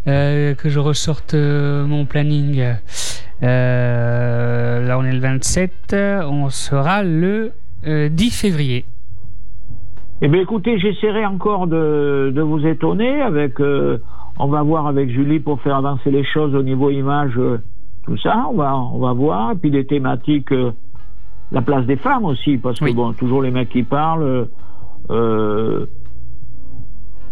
[0.07, 2.65] euh, que je ressorte mon planning.
[3.43, 5.97] Là, on est le 27.
[6.27, 7.53] On sera le
[7.87, 8.85] euh, 10 février.
[10.23, 13.59] Eh bien, écoutez, j'essaierai encore de, de vous étonner avec.
[13.61, 13.99] euh,
[14.39, 17.59] on va voir avec Julie pour faire avancer les choses au niveau image, euh,
[18.05, 18.47] tout ça.
[18.51, 19.53] On va, on va voir.
[19.53, 20.73] Et puis des thématiques, euh,
[21.53, 22.95] la place des femmes aussi, parce que Oui.
[22.95, 24.49] bon, toujours les mecs qui parlent.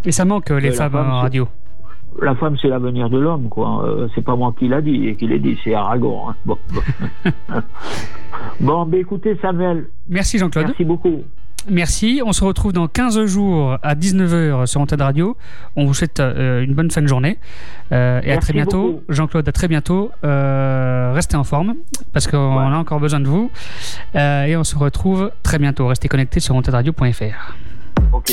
[0.05, 1.49] Et ça manque, les la femmes femme, en radio.
[2.23, 3.85] la femme, c'est l'avenir de l'homme, quoi.
[4.15, 6.31] C'est pas moi qui l'a dit et qui l'ai dit, c'est Aragon.
[6.31, 6.35] hein.
[6.47, 6.81] Bon, bon.
[8.61, 10.67] bon, ben écoutez, Samuel, Merci Jean-Claude.
[10.69, 11.23] merci beaucoup.
[11.71, 12.21] Merci.
[12.25, 15.37] On se retrouve dans 15 jours à 19h sur Antenne Radio.
[15.77, 17.39] On vous souhaite euh, une bonne fin de journée.
[17.93, 19.03] Euh, et à très bientôt.
[19.09, 20.11] Jean-Claude, à très bientôt.
[20.25, 21.75] Euh, restez en forme
[22.13, 22.65] parce qu'on Ouais.
[22.75, 23.51] a encore besoin de vous.
[24.15, 25.87] Euh, et on se retrouve très bientôt.
[25.87, 27.55] Restez connectés sur antenradio.fr.
[28.13, 28.33] Ok.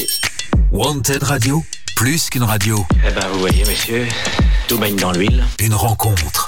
[0.72, 1.64] Wanted Radio,
[1.96, 4.06] plus qu'une radio, Eh ben, vous voyez, messieurs,
[4.68, 5.44] tout baigne dans l'huile.
[5.60, 6.48] une rencontre.